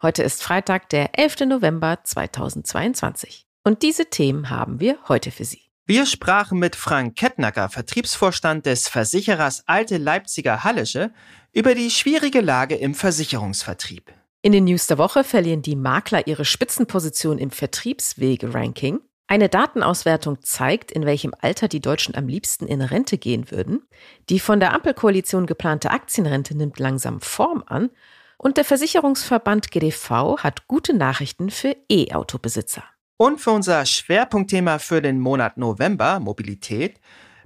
Heute 0.00 0.22
ist 0.22 0.44
Freitag, 0.44 0.90
der 0.90 1.18
11. 1.18 1.40
November 1.46 1.98
2022. 2.04 3.48
Und 3.64 3.82
diese 3.82 4.06
Themen 4.06 4.48
haben 4.48 4.78
wir 4.78 4.96
heute 5.08 5.32
für 5.32 5.44
Sie. 5.44 5.62
Wir 5.86 6.06
sprachen 6.06 6.60
mit 6.60 6.76
Frank 6.76 7.16
Kettnacker, 7.16 7.68
Vertriebsvorstand 7.68 8.64
des 8.64 8.86
Versicherers 8.86 9.64
Alte 9.66 9.96
Leipziger 9.96 10.62
Hallische, 10.62 11.10
über 11.52 11.74
die 11.74 11.90
schwierige 11.90 12.40
Lage 12.40 12.76
im 12.76 12.94
Versicherungsvertrieb. 12.94 14.12
In 14.40 14.52
den 14.52 14.66
News 14.66 14.86
der 14.86 14.98
Woche 14.98 15.24
verlieren 15.24 15.62
die 15.62 15.74
Makler 15.74 16.28
ihre 16.28 16.44
Spitzenposition 16.44 17.38
im 17.38 17.50
Vertriebswege-Ranking. 17.50 19.00
Eine 19.26 19.48
Datenauswertung 19.48 20.38
zeigt, 20.42 20.92
in 20.92 21.06
welchem 21.06 21.34
Alter 21.40 21.66
die 21.66 21.80
Deutschen 21.80 22.14
am 22.14 22.28
liebsten 22.28 22.68
in 22.68 22.82
Rente 22.82 23.18
gehen 23.18 23.50
würden. 23.50 23.82
Die 24.28 24.38
von 24.38 24.60
der 24.60 24.74
Ampelkoalition 24.74 25.46
geplante 25.46 25.90
Aktienrente 25.90 26.56
nimmt 26.56 26.78
langsam 26.78 27.20
Form 27.20 27.64
an 27.66 27.90
und 28.38 28.56
der 28.56 28.64
Versicherungsverband 28.64 29.70
GDV 29.70 30.38
hat 30.38 30.66
gute 30.68 30.94
Nachrichten 30.94 31.50
für 31.50 31.76
E-Autobesitzer. 31.90 32.84
Und 33.18 33.40
für 33.40 33.50
unser 33.50 33.84
Schwerpunktthema 33.84 34.78
für 34.78 35.02
den 35.02 35.20
Monat 35.20 35.58
November, 35.58 36.20
Mobilität, 36.20 37.00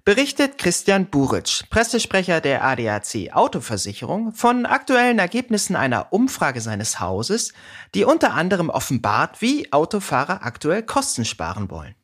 berichtet 0.04 0.58
Christian 0.58 1.06
Buritsch, 1.06 1.62
Pressesprecher 1.70 2.40
der 2.40 2.64
ADAC 2.64 3.30
Autoversicherung, 3.32 4.32
von 4.32 4.66
aktuellen 4.66 5.18
Ergebnissen 5.18 5.76
einer 5.76 6.12
Umfrage 6.12 6.60
seines 6.60 7.00
Hauses, 7.00 7.54
die 7.94 8.04
unter 8.04 8.34
anderem 8.34 8.68
offenbart, 8.68 9.40
wie 9.40 9.72
Autofahrer 9.72 10.44
aktuell 10.44 10.82
Kosten 10.82 11.24
sparen 11.24 11.70
wollen. 11.70 11.94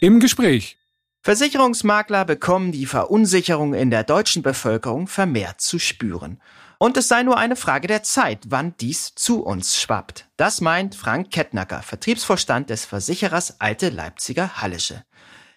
Im 0.00 0.18
Gespräch. 0.18 0.79
Versicherungsmakler 1.22 2.24
bekommen 2.24 2.72
die 2.72 2.86
Verunsicherung 2.86 3.74
in 3.74 3.90
der 3.90 4.04
deutschen 4.04 4.42
Bevölkerung 4.42 5.06
vermehrt 5.06 5.60
zu 5.60 5.78
spüren. 5.78 6.40
Und 6.78 6.96
es 6.96 7.08
sei 7.08 7.22
nur 7.22 7.36
eine 7.36 7.56
Frage 7.56 7.88
der 7.88 8.02
Zeit, 8.02 8.44
wann 8.48 8.74
dies 8.80 9.14
zu 9.14 9.42
uns 9.42 9.78
schwappt. 9.78 10.28
Das 10.38 10.62
meint 10.62 10.94
Frank 10.94 11.30
Kettnacker, 11.30 11.82
Vertriebsvorstand 11.82 12.70
des 12.70 12.86
Versicherers 12.86 13.60
Alte 13.60 13.90
Leipziger 13.90 14.62
Hallische. 14.62 15.04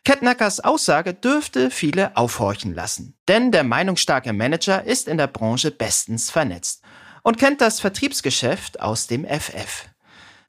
Kettnackers 0.03 0.59
Aussage 0.59 1.13
dürfte 1.13 1.71
viele 1.71 2.17
aufhorchen 2.17 2.73
lassen, 2.73 3.15
denn 3.29 3.53
der 3.53 3.63
meinungsstarke 3.63 4.33
Manager 4.33 4.83
ist 4.83 5.07
in 5.07 5.17
der 5.17 5.27
Branche 5.27 5.71
bestens 5.71 6.29
vernetzt 6.29 6.81
und 7.23 7.37
kennt 7.37 7.61
das 7.61 7.79
Vertriebsgeschäft 7.79 8.81
aus 8.81 9.07
dem 9.07 9.25
FF. 9.25 9.85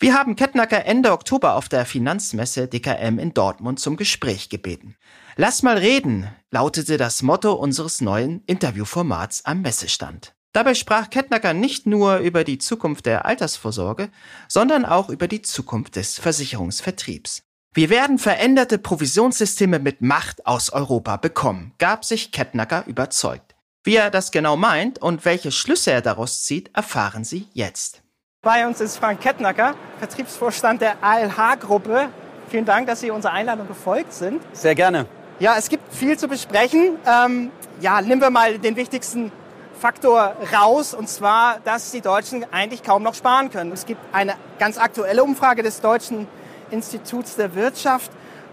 Wir 0.04 0.12
haben 0.12 0.36
Kettnacker 0.36 0.84
Ende 0.84 1.12
Oktober 1.12 1.54
auf 1.54 1.70
der 1.70 1.86
Finanzmesse 1.86 2.68
DKM 2.68 3.18
in 3.18 3.32
Dortmund 3.32 3.80
zum 3.80 3.96
Gespräch 3.96 4.50
gebeten. 4.50 4.96
Lass 5.36 5.62
mal 5.62 5.78
reden, 5.78 6.28
lautete 6.50 6.98
das 6.98 7.22
Motto 7.22 7.54
unseres 7.54 8.02
neuen 8.02 8.42
Interviewformats 8.44 9.46
am 9.46 9.62
Messestand. 9.62 10.34
Dabei 10.52 10.74
sprach 10.74 11.08
Kettnacker 11.08 11.54
nicht 11.54 11.86
nur 11.86 12.18
über 12.18 12.44
die 12.44 12.58
Zukunft 12.58 13.06
der 13.06 13.24
Altersvorsorge, 13.24 14.10
sondern 14.46 14.84
auch 14.84 15.08
über 15.08 15.26
die 15.26 15.40
Zukunft 15.40 15.96
des 15.96 16.18
Versicherungsvertriebs. 16.18 17.44
Wir 17.72 17.88
werden 17.88 18.18
veränderte 18.18 18.76
Provisionssysteme 18.76 19.78
mit 19.78 20.02
Macht 20.02 20.46
aus 20.46 20.68
Europa 20.68 21.16
bekommen, 21.16 21.72
gab 21.78 22.04
sich 22.04 22.30
Kettnacker 22.30 22.84
überzeugt. 22.86 23.54
Wie 23.84 23.96
er 23.96 24.10
das 24.10 24.32
genau 24.32 24.58
meint 24.58 24.98
und 24.98 25.24
welche 25.24 25.50
Schlüsse 25.50 25.92
er 25.92 26.02
daraus 26.02 26.42
zieht, 26.44 26.70
erfahren 26.76 27.24
Sie 27.24 27.48
jetzt. 27.54 28.03
Bei 28.44 28.66
uns 28.66 28.78
ist 28.82 28.98
Frank 28.98 29.22
Kettnacker, 29.22 29.74
Vertriebsvorstand 30.00 30.82
der 30.82 30.96
ALH-Gruppe. 31.00 32.10
Vielen 32.50 32.66
Dank, 32.66 32.86
dass 32.86 33.00
Sie 33.00 33.10
unserer 33.10 33.32
Einladung 33.32 33.66
gefolgt 33.66 34.12
sind. 34.12 34.42
Sehr 34.52 34.74
gerne. 34.74 35.06
Ja, 35.38 35.54
es 35.56 35.70
gibt 35.70 35.94
viel 35.94 36.18
zu 36.18 36.28
besprechen. 36.28 36.98
Ähm, 37.06 37.50
ja, 37.80 38.02
nehmen 38.02 38.20
wir 38.20 38.28
mal 38.28 38.58
den 38.58 38.76
wichtigsten 38.76 39.32
Faktor 39.80 40.36
raus, 40.54 40.92
und 40.92 41.08
zwar, 41.08 41.58
dass 41.64 41.90
die 41.90 42.02
Deutschen 42.02 42.44
eigentlich 42.52 42.82
kaum 42.82 43.02
noch 43.02 43.14
sparen 43.14 43.50
können. 43.50 43.72
Es 43.72 43.86
gibt 43.86 44.00
eine 44.12 44.34
ganz 44.58 44.76
aktuelle 44.76 45.24
Umfrage 45.24 45.62
des 45.62 45.80
Deutschen 45.80 46.28
Instituts 46.70 47.36
der 47.36 47.54
Wirtschaft 47.54 48.12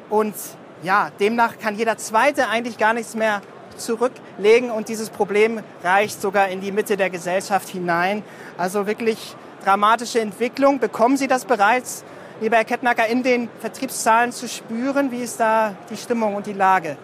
und 0.10 0.36
ja, 0.84 1.10
demnach 1.20 1.60
kann 1.60 1.76
jeder 1.76 1.98
Zweite 1.98 2.48
eigentlich 2.48 2.78
gar 2.78 2.94
nichts 2.94 3.14
mehr 3.14 3.42
zurücklegen 3.76 4.72
und 4.72 4.88
dieses 4.88 5.10
Problem 5.10 5.62
reicht 5.84 6.22
sogar 6.22 6.48
in 6.48 6.62
die 6.62 6.72
Mitte 6.72 6.96
der 6.96 7.10
Gesellschaft 7.10 7.68
hinein. 7.68 8.24
Also 8.58 8.88
wirklich 8.88 9.36
dramatische 9.64 10.20
Entwicklung. 10.20 10.80
Bekommen 10.80 11.18
Sie 11.18 11.28
das 11.28 11.46
bereits, 11.46 12.04
lieber 12.42 12.58
Herr 12.58 12.66
Kettnacker, 12.66 13.08
in 13.08 13.24
den 13.24 13.50
Vertriebszahlen 13.60 14.32
zu 14.32 14.48
spüren? 14.48 15.12
Wie 15.12 15.22
ist 15.22 15.40
da 15.40 15.76
die 15.90 15.98
Stimmung 15.98 16.36
und 16.36 16.46
die 16.46 16.54
Lage? 16.54 16.98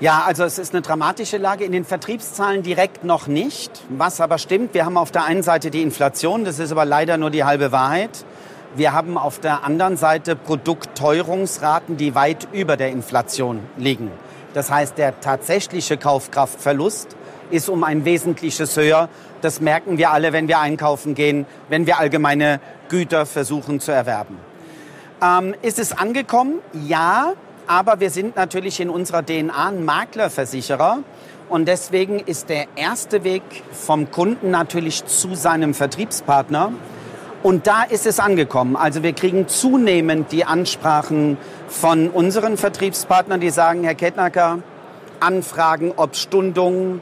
Ja, 0.00 0.22
also 0.24 0.44
es 0.44 0.58
ist 0.58 0.72
eine 0.74 0.82
dramatische 0.82 1.38
Lage 1.38 1.64
in 1.64 1.72
den 1.72 1.84
Vertriebszahlen 1.84 2.62
direkt 2.62 3.02
noch 3.02 3.26
nicht. 3.26 3.82
Was 3.88 4.20
aber 4.20 4.38
stimmt, 4.38 4.72
wir 4.72 4.84
haben 4.84 4.96
auf 4.96 5.10
der 5.10 5.24
einen 5.24 5.42
Seite 5.42 5.72
die 5.72 5.82
Inflation, 5.82 6.44
das 6.44 6.60
ist 6.60 6.70
aber 6.70 6.84
leider 6.84 7.16
nur 7.16 7.30
die 7.30 7.42
halbe 7.42 7.72
Wahrheit. 7.72 8.24
Wir 8.76 8.92
haben 8.92 9.18
auf 9.18 9.40
der 9.40 9.64
anderen 9.64 9.96
Seite 9.96 10.36
Produktteuerungsraten, 10.36 11.96
die 11.96 12.14
weit 12.14 12.46
über 12.52 12.76
der 12.76 12.90
Inflation 12.90 13.60
liegen. 13.76 14.12
Das 14.54 14.70
heißt, 14.70 14.98
der 14.98 15.20
tatsächliche 15.20 15.96
Kaufkraftverlust 15.96 17.16
ist 17.50 17.68
um 17.68 17.84
ein 17.84 18.04
wesentliches 18.04 18.76
höher. 18.76 19.08
Das 19.40 19.60
merken 19.60 19.98
wir 19.98 20.10
alle, 20.10 20.32
wenn 20.32 20.48
wir 20.48 20.58
einkaufen 20.58 21.14
gehen, 21.14 21.46
wenn 21.68 21.86
wir 21.86 21.98
allgemeine 21.98 22.60
Güter 22.88 23.26
versuchen 23.26 23.80
zu 23.80 23.92
erwerben. 23.92 24.38
Ähm, 25.22 25.54
ist 25.62 25.78
es 25.78 25.92
angekommen? 25.92 26.60
Ja, 26.72 27.32
aber 27.66 28.00
wir 28.00 28.10
sind 28.10 28.36
natürlich 28.36 28.80
in 28.80 28.90
unserer 28.90 29.24
DNA 29.24 29.68
ein 29.68 29.84
Maklerversicherer. 29.84 30.98
Und 31.48 31.66
deswegen 31.66 32.18
ist 32.18 32.50
der 32.50 32.66
erste 32.76 33.24
Weg 33.24 33.42
vom 33.72 34.10
Kunden 34.10 34.50
natürlich 34.50 35.06
zu 35.06 35.34
seinem 35.34 35.74
Vertriebspartner. 35.74 36.72
Und 37.42 37.66
da 37.66 37.84
ist 37.84 38.06
es 38.06 38.20
angekommen. 38.20 38.76
Also 38.76 39.02
wir 39.02 39.12
kriegen 39.12 39.48
zunehmend 39.48 40.32
die 40.32 40.44
Ansprachen 40.44 41.38
von 41.68 42.10
unseren 42.10 42.56
Vertriebspartnern, 42.56 43.40
die 43.40 43.50
sagen, 43.50 43.84
Herr 43.84 43.94
Kettnacker, 43.94 44.58
Anfragen, 45.20 45.92
ob 45.96 46.16
Stundungen, 46.16 47.00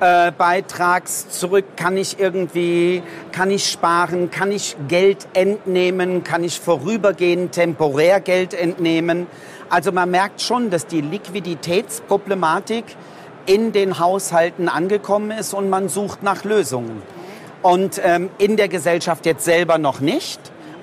äh, 0.00 0.32
Beitrags 0.32 1.28
zurück? 1.28 1.64
Kann 1.76 1.96
ich 1.96 2.18
irgendwie, 2.18 3.02
kann 3.32 3.50
ich 3.50 3.70
sparen? 3.70 4.30
Kann 4.30 4.50
ich 4.50 4.76
Geld 4.88 5.28
entnehmen? 5.34 6.24
Kann 6.24 6.42
ich 6.42 6.58
vorübergehend 6.58 7.52
temporär 7.52 8.20
Geld 8.20 8.54
entnehmen? 8.54 9.26
Also 9.68 9.92
man 9.92 10.10
merkt 10.10 10.42
schon, 10.42 10.70
dass 10.70 10.86
die 10.86 11.00
Liquiditätsproblematik 11.00 12.84
in 13.46 13.72
den 13.72 13.98
Haushalten 13.98 14.68
angekommen 14.68 15.30
ist 15.30 15.54
und 15.54 15.70
man 15.70 15.88
sucht 15.88 16.22
nach 16.22 16.44
Lösungen. 16.44 17.02
Und 17.62 18.00
ähm, 18.02 18.30
in 18.38 18.56
der 18.56 18.68
Gesellschaft 18.68 19.26
jetzt 19.26 19.44
selber 19.44 19.78
noch 19.78 20.00
nicht, 20.00 20.40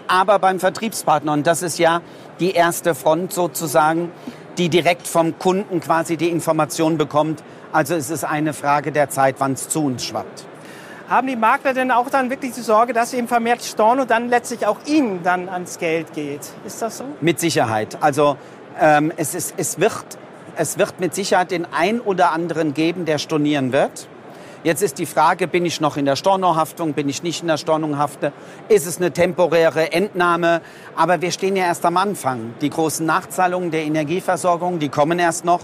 aber 0.07 0.39
beim 0.39 0.59
Vertriebspartner. 0.59 1.34
Und 1.34 1.47
das 1.47 1.63
ist 1.63 1.79
ja 1.79 2.01
die 2.39 2.51
erste 2.51 2.95
Front 2.95 3.34
sozusagen, 3.34 4.11
die 4.57 4.69
direkt 4.69 5.07
vom 5.07 5.38
Kunden 5.38 5.79
quasi 5.79 6.18
die 6.18 6.29
Information 6.29 6.97
bekommt, 6.97 7.44
also 7.72 7.95
es 7.95 8.09
ist 8.09 8.23
eine 8.23 8.53
Frage 8.53 8.91
der 8.91 9.09
Zeit, 9.09 9.35
wann 9.40 9.53
es 9.53 9.70
zu 9.70 9.84
uns 9.84 10.05
schwappt. 10.05 10.46
Haben 11.09 11.28
die 11.28 11.35
Makler 11.35 11.73
denn 11.73 11.91
auch 11.91 12.09
dann 12.09 12.29
wirklich 12.29 12.53
die 12.53 12.61
Sorge, 12.61 12.91
dass 12.91 13.11
sie 13.11 13.17
eben 13.17 13.28
vermehrt 13.28 13.64
stornen 13.64 14.02
und 14.02 14.11
dann 14.11 14.28
letztlich 14.28 14.66
auch 14.66 14.78
ihnen 14.85 15.23
dann 15.23 15.47
ans 15.47 15.78
Geld 15.78 16.14
geht? 16.14 16.41
Ist 16.66 16.82
das 16.82 16.97
so? 16.97 17.05
Mit 17.22 17.40
Sicherheit. 17.40 17.97
Also 18.02 18.35
ähm, 18.79 19.14
es, 19.16 19.34
ist, 19.34 19.53
es, 19.55 19.79
wird, 19.79 20.05
es 20.58 20.78
wird 20.78 20.99
mit 20.99 21.16
Sicherheit 21.16 21.52
den 21.52 21.66
ein 21.72 22.02
oder 22.02 22.32
anderen 22.32 22.73
geben, 22.73 23.05
der 23.05 23.20
stornieren 23.20 23.72
wird. 23.72 24.09
Jetzt 24.64 24.82
ist 24.82 24.98
die 24.98 25.06
Frage, 25.06 25.48
bin 25.48 25.66
ich 25.66 25.82
noch 25.82 25.98
in 25.98 26.06
der 26.06 26.16
Stornohaftung, 26.16 26.94
bin 26.94 27.08
ich 27.09 27.22
nicht 27.22 27.42
in 27.42 27.48
der 27.48 27.58
Stornohaftung? 27.58 28.32
Ist 28.70 28.88
es 28.88 28.98
eine 28.98 29.12
temporäre 29.12 29.92
Entnahme? 29.94 30.62
Aber 30.96 31.22
wir 31.22 31.32
stehen 31.32 31.56
ja 31.56 31.66
erst 31.66 31.86
am 31.86 31.96
Anfang. 31.96 32.56
Die 32.62 32.72
großen 32.72 33.06
Nachzahlungen 33.06 33.70
der 33.70 33.84
Energieversorgung, 33.84 34.80
die 34.80 34.90
kommen 34.90 35.20
erst 35.20 35.46
noch 35.46 35.62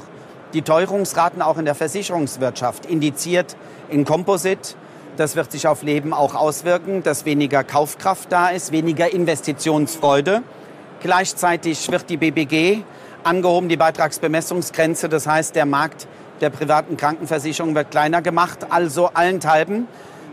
die 0.54 0.62
Teuerungsraten 0.62 1.42
auch 1.42 1.58
in 1.58 1.66
der 1.66 1.74
Versicherungswirtschaft 1.74 2.86
indiziert 2.86 3.56
in 3.90 4.06
Composite. 4.06 4.76
Das 5.18 5.36
wird 5.36 5.52
sich 5.52 5.68
auf 5.68 5.82
Leben 5.82 6.14
auch 6.14 6.36
auswirken, 6.36 7.02
dass 7.02 7.26
weniger 7.26 7.64
Kaufkraft 7.64 8.32
da 8.32 8.50
ist, 8.50 8.72
weniger 8.72 9.12
Investitionsfreude. 9.12 10.44
Gleichzeitig 11.02 11.92
wird 11.92 12.10
die 12.10 12.18
BBG 12.18 12.84
angehoben, 13.24 13.70
die 13.70 13.78
Beitragsbemessungsgrenze. 13.78 15.10
Das 15.10 15.28
heißt, 15.28 15.56
der 15.56 15.66
Markt 15.66 16.08
der 16.42 16.50
privaten 16.50 16.98
Krankenversicherung 16.98 17.76
wird 17.76 17.92
kleiner 17.92 18.22
gemacht. 18.22 18.68
Also 18.70 19.12
allenthalben 19.14 19.88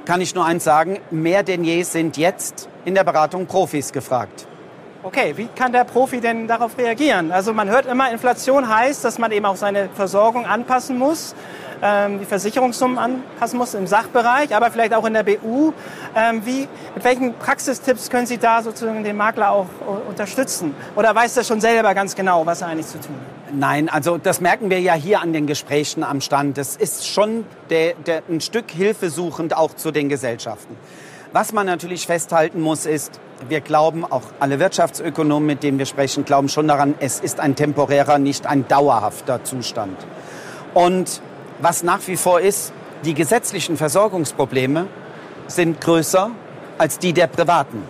kann 0.04 0.20
ich 0.20 0.34
nur 0.34 0.44
eins 0.44 0.64
sagen, 0.64 0.98
mehr 1.10 1.42
denn 1.42 1.64
je 1.64 1.82
sind 1.82 2.16
jetzt 2.16 2.68
in 2.84 2.94
der 2.94 3.04
Beratung 3.04 3.46
Profis 3.46 3.92
gefragt. 3.92 4.46
Okay, 5.02 5.32
wie 5.36 5.46
kann 5.46 5.72
der 5.72 5.84
Profi 5.84 6.20
denn 6.20 6.46
darauf 6.46 6.76
reagieren? 6.76 7.32
Also 7.32 7.54
man 7.54 7.70
hört 7.70 7.86
immer, 7.86 8.10
Inflation 8.10 8.68
heißt, 8.68 9.02
dass 9.02 9.18
man 9.18 9.32
eben 9.32 9.46
auch 9.46 9.56
seine 9.56 9.88
Versorgung 9.88 10.44
anpassen 10.44 10.98
muss, 10.98 11.34
ähm, 11.82 12.18
die 12.18 12.26
Versicherungssummen 12.26 12.98
anpassen 12.98 13.58
muss 13.58 13.72
im 13.72 13.86
Sachbereich, 13.86 14.54
aber 14.54 14.70
vielleicht 14.70 14.92
auch 14.92 15.06
in 15.06 15.14
der 15.14 15.22
BU. 15.22 15.72
Ähm, 16.14 16.44
wie, 16.44 16.68
mit 16.94 17.02
welchen 17.02 17.32
Praxistipps 17.32 18.10
können 18.10 18.26
Sie 18.26 18.36
da 18.36 18.62
sozusagen 18.62 19.02
den 19.02 19.16
Makler 19.16 19.52
auch 19.52 19.68
unterstützen? 20.06 20.74
Oder 20.96 21.14
weiß 21.14 21.34
er 21.38 21.44
schon 21.44 21.62
selber 21.62 21.94
ganz 21.94 22.14
genau, 22.14 22.44
was 22.44 22.60
er 22.60 22.68
eigentlich 22.68 22.88
zu 22.88 23.00
tun 23.00 23.14
hat? 23.14 23.39
Nein, 23.52 23.88
also 23.88 24.18
das 24.18 24.40
merken 24.40 24.70
wir 24.70 24.80
ja 24.80 24.94
hier 24.94 25.20
an 25.20 25.32
den 25.32 25.46
Gesprächen 25.46 26.04
am 26.04 26.20
Stand. 26.20 26.58
Das 26.58 26.76
ist 26.76 27.06
schon 27.06 27.44
der, 27.70 27.94
der, 27.94 28.22
ein 28.28 28.40
Stück 28.40 28.70
hilfesuchend 28.70 29.56
auch 29.56 29.74
zu 29.74 29.90
den 29.90 30.08
Gesellschaften. 30.08 30.76
Was 31.32 31.52
man 31.52 31.66
natürlich 31.66 32.06
festhalten 32.06 32.60
muss, 32.60 32.86
ist, 32.86 33.20
wir 33.48 33.60
glauben, 33.60 34.04
auch 34.04 34.24
alle 34.40 34.58
Wirtschaftsökonomen, 34.58 35.46
mit 35.46 35.62
denen 35.62 35.78
wir 35.78 35.86
sprechen, 35.86 36.24
glauben 36.24 36.48
schon 36.48 36.68
daran, 36.68 36.94
es 37.00 37.20
ist 37.20 37.40
ein 37.40 37.54
temporärer, 37.54 38.18
nicht 38.18 38.46
ein 38.46 38.66
dauerhafter 38.68 39.44
Zustand. 39.44 39.96
Und 40.74 41.22
was 41.60 41.82
nach 41.82 42.00
wie 42.06 42.16
vor 42.16 42.40
ist, 42.40 42.72
die 43.04 43.14
gesetzlichen 43.14 43.76
Versorgungsprobleme 43.76 44.86
sind 45.46 45.80
größer 45.80 46.30
als 46.78 46.98
die 46.98 47.12
der 47.12 47.28
Privaten. 47.28 47.82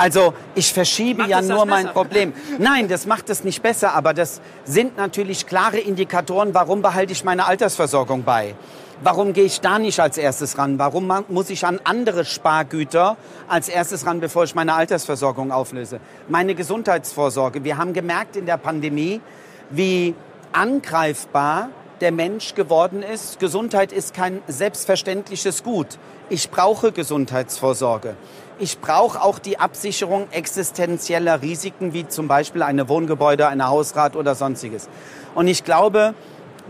Also 0.00 0.32
ich 0.54 0.72
verschiebe 0.72 1.18
macht 1.18 1.30
ja 1.30 1.42
nur 1.42 1.66
mein 1.66 1.88
Problem. 1.88 2.32
Nein, 2.58 2.88
das 2.88 3.04
macht 3.04 3.28
es 3.28 3.44
nicht 3.44 3.62
besser, 3.62 3.94
aber 3.94 4.14
das 4.14 4.40
sind 4.64 4.96
natürlich 4.96 5.46
klare 5.46 5.78
Indikatoren, 5.78 6.54
warum 6.54 6.80
behalte 6.80 7.12
ich 7.12 7.22
meine 7.22 7.44
Altersversorgung 7.44 8.24
bei. 8.24 8.54
Warum 9.02 9.34
gehe 9.34 9.44
ich 9.44 9.60
da 9.60 9.78
nicht 9.78 10.00
als 10.00 10.16
erstes 10.16 10.56
ran? 10.56 10.78
Warum 10.78 11.12
muss 11.28 11.50
ich 11.50 11.66
an 11.66 11.80
andere 11.84 12.24
Spargüter 12.24 13.18
als 13.46 13.68
erstes 13.68 14.06
ran, 14.06 14.20
bevor 14.20 14.44
ich 14.44 14.54
meine 14.54 14.72
Altersversorgung 14.72 15.52
auflöse? 15.52 16.00
Meine 16.28 16.54
Gesundheitsvorsorge. 16.54 17.62
Wir 17.62 17.76
haben 17.76 17.92
gemerkt 17.92 18.36
in 18.36 18.46
der 18.46 18.56
Pandemie, 18.56 19.20
wie 19.68 20.14
angreifbar 20.52 21.68
der 22.00 22.12
Mensch 22.12 22.54
geworden 22.54 23.02
ist. 23.02 23.38
Gesundheit 23.40 23.92
ist 23.92 24.14
kein 24.14 24.40
selbstverständliches 24.46 25.62
Gut. 25.62 25.98
Ich 26.28 26.50
brauche 26.50 26.92
Gesundheitsvorsorge. 26.92 28.14
Ich 28.58 28.80
brauche 28.80 29.22
auch 29.22 29.38
die 29.38 29.58
Absicherung 29.58 30.28
existenzieller 30.30 31.42
Risiken, 31.42 31.92
wie 31.92 32.06
zum 32.06 32.28
Beispiel 32.28 32.62
eine 32.62 32.88
Wohngebäude, 32.88 33.48
eine 33.48 33.68
Hausrat 33.68 34.16
oder 34.16 34.34
sonstiges. 34.34 34.88
Und 35.34 35.48
ich 35.48 35.64
glaube, 35.64 36.14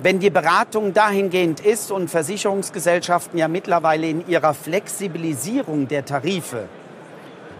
wenn 0.02 0.18
die 0.18 0.30
Beratung 0.30 0.94
dahingehend 0.94 1.60
ist 1.60 1.90
und 1.90 2.08
Versicherungsgesellschaften 2.08 3.38
ja 3.38 3.48
mittlerweile 3.48 4.08
in 4.08 4.26
ihrer 4.26 4.54
Flexibilisierung 4.54 5.88
der 5.88 6.04
Tarife 6.04 6.68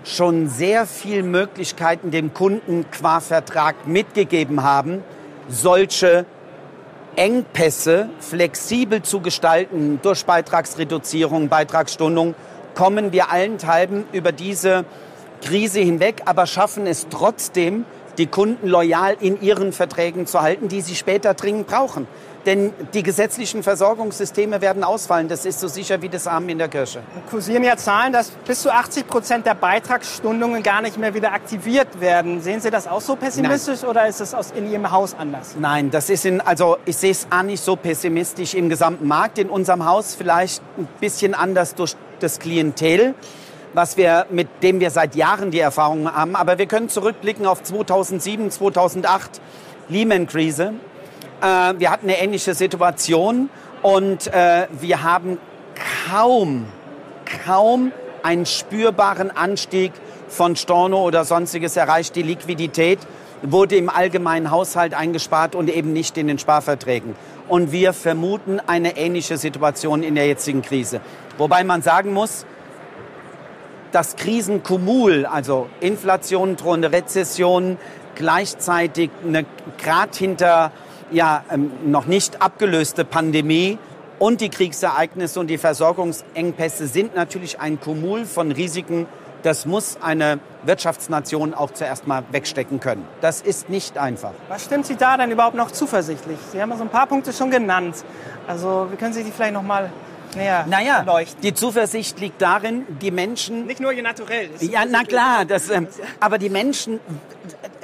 schon 0.04 0.48
sehr 0.48 0.86
viel 0.86 1.22
Möglichkeiten 1.22 2.10
dem 2.10 2.32
Kunden 2.32 2.86
qua 2.90 3.20
Vertrag 3.20 3.86
mitgegeben 3.86 4.62
haben, 4.62 5.02
solche 5.48 6.24
Engpässe 7.16 8.08
flexibel 8.20 9.02
zu 9.02 9.20
gestalten 9.20 10.00
durch 10.02 10.24
Beitragsreduzierung, 10.24 11.48
Beitragsstundung, 11.48 12.34
kommen 12.74 13.12
wir 13.12 13.30
allenthalben 13.30 14.04
über 14.12 14.32
diese 14.32 14.84
Krise 15.42 15.80
hinweg, 15.80 16.22
aber 16.24 16.46
schaffen 16.46 16.86
es 16.86 17.08
trotzdem, 17.10 17.84
die 18.18 18.26
Kunden 18.26 18.68
loyal 18.68 19.16
in 19.20 19.40
ihren 19.40 19.72
Verträgen 19.72 20.26
zu 20.26 20.40
halten, 20.42 20.68
die 20.68 20.80
sie 20.80 20.94
später 20.94 21.34
dringend 21.34 21.66
brauchen. 21.66 22.06
Denn 22.46 22.72
die 22.94 23.02
gesetzlichen 23.02 23.62
Versorgungssysteme 23.62 24.60
werden 24.60 24.82
ausfallen. 24.82 25.28
Das 25.28 25.44
ist 25.44 25.60
so 25.60 25.68
sicher 25.68 26.00
wie 26.00 26.08
das 26.08 26.26
Amen 26.26 26.48
in 26.48 26.58
der 26.58 26.68
Kirche. 26.68 27.02
kursieren 27.28 27.62
ja 27.64 27.76
Zahlen, 27.76 28.12
dass 28.12 28.30
bis 28.30 28.62
zu 28.62 28.72
80 28.72 29.06
Prozent 29.06 29.46
der 29.46 29.54
Beitragsstundungen 29.54 30.62
gar 30.62 30.80
nicht 30.80 30.96
mehr 30.96 31.12
wieder 31.14 31.32
aktiviert 31.32 32.00
werden. 32.00 32.40
Sehen 32.40 32.60
Sie 32.60 32.70
das 32.70 32.86
auch 32.86 33.00
so 33.00 33.16
pessimistisch 33.16 33.82
Nein. 33.82 33.90
oder 33.90 34.06
ist 34.06 34.20
es 34.20 34.34
in 34.52 34.70
Ihrem 34.70 34.90
Haus 34.90 35.14
anders? 35.18 35.54
Nein, 35.58 35.90
das 35.90 36.08
ist 36.08 36.24
in, 36.24 36.40
also 36.40 36.78
ich 36.86 36.96
sehe 36.96 37.10
es 37.10 37.26
auch 37.30 37.42
nicht 37.42 37.62
so 37.62 37.76
pessimistisch 37.76 38.54
im 38.54 38.68
gesamten 38.68 39.06
Markt. 39.06 39.38
In 39.38 39.50
unserem 39.50 39.84
Haus 39.84 40.14
vielleicht 40.14 40.62
ein 40.78 40.88
bisschen 41.00 41.34
anders 41.34 41.74
durch 41.74 41.94
das 42.20 42.38
Klientel 42.38 43.14
was 43.72 43.96
wir, 43.96 44.26
mit 44.30 44.48
dem 44.62 44.80
wir 44.80 44.90
seit 44.90 45.14
Jahren 45.14 45.50
die 45.50 45.60
Erfahrungen 45.60 46.12
haben. 46.12 46.36
Aber 46.36 46.58
wir 46.58 46.66
können 46.66 46.88
zurückblicken 46.88 47.46
auf 47.46 47.62
2007, 47.62 48.50
2008, 48.50 49.40
Lehman-Krise. 49.88 50.74
Äh, 51.40 51.74
wir 51.78 51.90
hatten 51.90 52.08
eine 52.08 52.18
ähnliche 52.18 52.54
Situation 52.54 53.48
und 53.82 54.26
äh, 54.26 54.66
wir 54.72 55.02
haben 55.02 55.38
kaum, 56.10 56.66
kaum 57.44 57.92
einen 58.22 58.44
spürbaren 58.44 59.30
Anstieg 59.30 59.92
von 60.28 60.56
Storno 60.56 61.02
oder 61.02 61.24
sonstiges 61.24 61.76
erreicht. 61.76 62.14
Die 62.14 62.22
Liquidität 62.22 62.98
wurde 63.42 63.76
im 63.76 63.88
allgemeinen 63.88 64.50
Haushalt 64.50 64.92
eingespart 64.92 65.54
und 65.54 65.70
eben 65.70 65.92
nicht 65.92 66.18
in 66.18 66.28
den 66.28 66.38
Sparverträgen. 66.38 67.16
Und 67.48 67.72
wir 67.72 67.94
vermuten 67.94 68.60
eine 68.66 68.96
ähnliche 68.98 69.38
Situation 69.38 70.02
in 70.02 70.14
der 70.14 70.26
jetzigen 70.26 70.62
Krise. 70.62 71.00
Wobei 71.38 71.64
man 71.64 71.80
sagen 71.82 72.12
muss, 72.12 72.44
das 73.92 74.14
Krisenkumul, 74.16 75.26
also 75.26 75.68
Inflation, 75.80 76.56
drohende 76.56 76.92
Rezession, 76.92 77.78
gleichzeitig 78.14 79.10
eine 79.26 79.46
Grad 79.82 80.14
hinter 80.14 80.70
ja 81.10 81.44
ähm, 81.50 81.70
noch 81.86 82.06
nicht 82.06 82.42
abgelöste 82.42 83.04
Pandemie 83.04 83.78
und 84.18 84.40
die 84.40 84.50
Kriegsereignisse 84.50 85.40
und 85.40 85.46
die 85.48 85.58
Versorgungsengpässe 85.58 86.86
sind 86.86 87.14
natürlich 87.14 87.58
ein 87.58 87.80
Kumul 87.80 88.26
von 88.26 88.52
Risiken. 88.52 89.06
Das 89.42 89.64
muss 89.64 89.96
eine 90.02 90.38
Wirtschaftsnation 90.64 91.54
auch 91.54 91.70
zuerst 91.70 92.06
mal 92.06 92.24
wegstecken 92.30 92.80
können. 92.80 93.06
Das 93.22 93.40
ist 93.40 93.70
nicht 93.70 93.96
einfach. 93.96 94.32
Was 94.48 94.66
stimmt 94.66 94.84
Sie 94.84 94.96
da 94.96 95.16
denn 95.16 95.30
überhaupt 95.30 95.56
noch 95.56 95.70
zuversichtlich? 95.70 96.38
Sie 96.52 96.60
haben 96.60 96.76
so 96.76 96.82
ein 96.82 96.90
paar 96.90 97.06
Punkte 97.06 97.32
schon 97.32 97.50
genannt. 97.50 98.04
Also 98.46 98.88
wie 98.90 98.96
können 98.96 99.14
Sie 99.14 99.24
die 99.24 99.30
vielleicht 99.30 99.54
noch 99.54 99.62
mal 99.62 99.90
näher 100.36 100.66
naja, 100.68 101.02
leuchten? 101.06 101.40
Die 101.40 101.54
Zuversicht 101.54 102.20
liegt 102.20 102.42
darin, 102.42 102.84
die 103.00 103.10
Menschen... 103.10 103.66
Nicht 103.66 103.80
nur 103.80 103.92
je 103.92 104.02
naturell. 104.02 104.50
Ja, 104.60 104.84
na 104.86 105.04
klar. 105.04 105.46
Das, 105.46 105.70
ähm, 105.70 105.88
aber 106.20 106.36
die 106.36 106.50
Menschen 106.50 107.00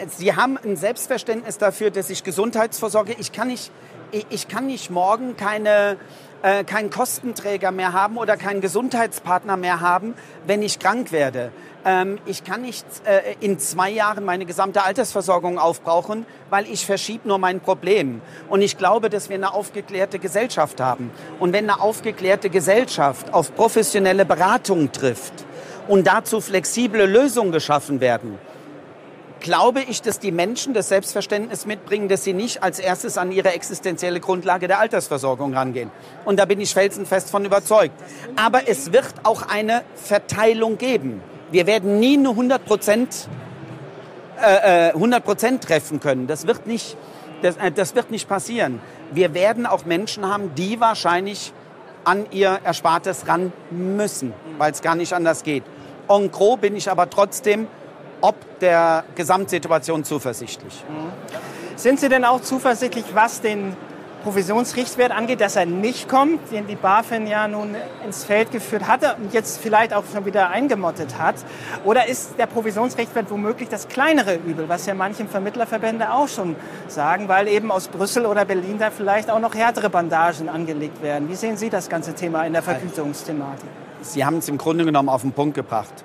Sie 0.09 0.35
haben 0.35 0.59
ein 0.63 0.77
Selbstverständnis 0.77 1.59
dafür, 1.59 1.91
dass 1.91 2.11
ich 2.11 2.23
Gesundheitsvorsorge, 2.23 3.15
ich 3.19 3.33
kann 3.33 3.49
nicht, 3.49 3.71
ich 4.31 4.49
kann 4.49 4.67
nicht 4.67 4.91
morgen 4.91 5.37
keine, 5.37 5.97
äh, 6.43 6.65
keinen 6.65 6.91
Kostenträger 6.91 7.71
mehr 7.71 7.93
haben 7.93 8.19
oder 8.19 8.37
keinen 8.37 8.61
Gesundheitspartner 8.61 9.57
mehr 9.57 9.81
haben, 9.81 10.15
wenn 10.47 10.63
ich 10.63 10.79
krank 10.79 11.13
werde. 11.13 11.51
Ähm, 11.85 12.19
ich 12.27 12.45
kann 12.45 12.63
nicht 12.63 12.85
äh, 13.05 13.37
in 13.41 13.59
zwei 13.59 13.91
Jahren 13.91 14.25
meine 14.25 14.45
gesamte 14.45 14.83
Altersversorgung 14.83 15.59
aufbrauchen, 15.59 16.27
weil 16.51 16.67
ich 16.67 16.85
verschiebe 16.85 17.27
nur 17.27 17.39
mein 17.39 17.61
Problem. 17.61 18.21
Und 18.49 18.61
ich 18.61 18.77
glaube, 18.77 19.09
dass 19.09 19.29
wir 19.29 19.37
eine 19.37 19.55
aufgeklärte 19.55 20.19
Gesellschaft 20.19 20.81
haben. 20.81 21.11
Und 21.39 21.53
wenn 21.53 21.71
eine 21.71 21.81
aufgeklärte 21.81 22.51
Gesellschaft 22.51 23.33
auf 23.33 23.55
professionelle 23.55 24.25
Beratung 24.25 24.93
trifft 24.93 25.47
und 25.89 26.07
dazu 26.07 26.41
flexible 26.41 27.07
Lösungen 27.07 27.53
geschaffen 27.53 28.01
werden, 28.01 28.39
glaube 29.41 29.83
ich, 29.83 30.03
dass 30.03 30.19
die 30.19 30.33
Menschen 30.33 30.75
das 30.75 30.89
Selbstverständnis 30.89 31.67
mitbringen, 31.67 32.09
dass 32.09 32.25
sie 32.25 32.33
nicht 32.33 32.63
als 32.63 32.79
erstes 32.79 33.19
an 33.19 33.33
ihre 33.33 33.53
existenzielle 33.53 34.21
Grundlage 34.21 34.69
der 34.69 34.79
Altersversorgung 34.79 35.55
rangehen. 35.55 35.91
Und 36.25 36.39
da 36.39 36.45
bin 36.45 36.61
ich 36.61 36.73
felsenfest 36.73 37.31
von 37.31 37.45
überzeugt. 37.45 37.95
Aber 38.37 38.69
es 38.69 38.93
wird 38.93 39.15
auch 39.23 39.43
eine 39.43 39.83
Verteilung 39.95 40.79
geben. 40.79 41.23
Wir 41.51 41.67
werden 41.67 42.01
nie 42.01 42.17
nur 42.17 42.33
100 42.33 42.65
Prozent 42.65 43.29
äh, 44.41 44.91
100 44.91 45.21
äh, 45.21 45.25
Prozent 45.25 45.65
treffen 45.65 46.01
können. 46.01 46.27
Das 46.27 46.47
wird 46.47 46.67
nicht, 46.67 46.97
das, 47.43 47.57
äh, 47.57 47.71
das 47.73 47.95
wird 47.95 48.11
nicht 48.11 48.29
passieren. 48.29 48.81
Wir 49.13 49.35
werden 49.35 49.67
auch 49.67 49.85
Menschen 49.85 50.27
haben, 50.27 50.55
die 50.55 50.81
wahrscheinlich 50.81 51.53
an 52.05 52.27
ihr 52.31 52.61
Erspartes 52.65 53.27
ran 53.27 53.53
müssen, 53.71 54.33
weil 54.59 54.73
es 54.73 54.83
gar 54.83 54.95
nicht 54.95 55.13
anders 55.13 55.43
geht. 55.43 55.65
En 56.09 56.31
gros 56.31 56.59
bin 56.59 56.77
ich 56.77 56.91
aber 56.91 57.11
trotzdem 57.11 57.67
ob 58.21 58.37
der 58.61 59.05
Gesamtsituation 59.15 60.05
zuversichtlich. 60.05 60.85
Sind 61.77 62.01
Sie 62.01 62.09
denn 62.09 62.25
auch 62.25 62.41
zuversichtlich, 62.41 63.05
was 63.15 63.41
den 63.41 63.77
Provisionsrichtwert 64.27 65.13
angeht, 65.13 65.41
dass 65.41 65.55
er 65.55 65.67
nicht 65.67 66.09
kommt, 66.09 66.51
den 66.51 66.67
die 66.67 66.75
BaFin 66.75 67.29
ja 67.29 67.47
nun 67.47 67.77
ins 68.05 68.25
Feld 68.25 68.51
geführt 68.51 68.89
hatte 68.89 69.15
und 69.23 69.33
jetzt 69.33 69.61
vielleicht 69.61 69.95
auch 69.95 70.03
schon 70.13 70.25
wieder 70.25 70.51
eingemottet 70.51 71.17
hat? 71.17 71.37
Oder 71.85 72.09
ist 72.09 72.37
der 72.37 72.47
Provisionsrichtwert 72.47 73.31
womöglich 73.31 73.69
das 73.69 73.87
kleinere 73.87 74.35
Übel, 74.35 74.69
was 74.69 74.85
ja 74.87 74.95
manche 74.95 75.27
Vermittlerverbände 75.27 76.11
auch 76.11 76.27
schon 76.27 76.57
sagen, 76.89 77.29
weil 77.29 77.47
eben 77.47 77.71
aus 77.71 77.87
Brüssel 77.87 78.27
oder 78.27 78.45
Berlin 78.45 78.79
da 78.81 78.91
vielleicht 78.91 79.31
auch 79.31 79.39
noch 79.39 79.55
härtere 79.55 79.91
Bandagen 79.91 80.49
angelegt 80.49 81.03
werden? 81.03 81.29
Wie 81.29 81.37
sehen 81.37 81.57
Sie 81.57 81.71
das 81.71 81.89
ganze 81.89 82.13
Thema 82.15 82.45
in 82.47 82.53
der 82.53 82.63
Vergütungsthematik? 82.63 83.69
Sie 84.01 84.25
haben 84.25 84.39
es 84.39 84.49
im 84.49 84.59
Grunde 84.59 84.85
genommen 84.85 85.09
auf 85.09 85.23
den 85.23 85.31
Punkt 85.31 85.55
gebracht. 85.55 86.05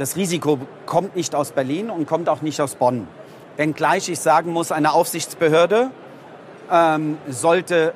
Das 0.00 0.16
Risiko 0.16 0.58
kommt 0.86 1.14
nicht 1.14 1.34
aus 1.34 1.52
Berlin 1.52 1.90
und 1.90 2.06
kommt 2.06 2.30
auch 2.30 2.40
nicht 2.40 2.58
aus 2.62 2.74
Bonn. 2.74 3.06
Wenngleich 3.58 4.08
ich 4.08 4.18
sagen 4.18 4.50
muss, 4.50 4.72
eine 4.72 4.94
Aufsichtsbehörde 4.94 5.90
ähm, 6.72 7.18
sollte 7.28 7.92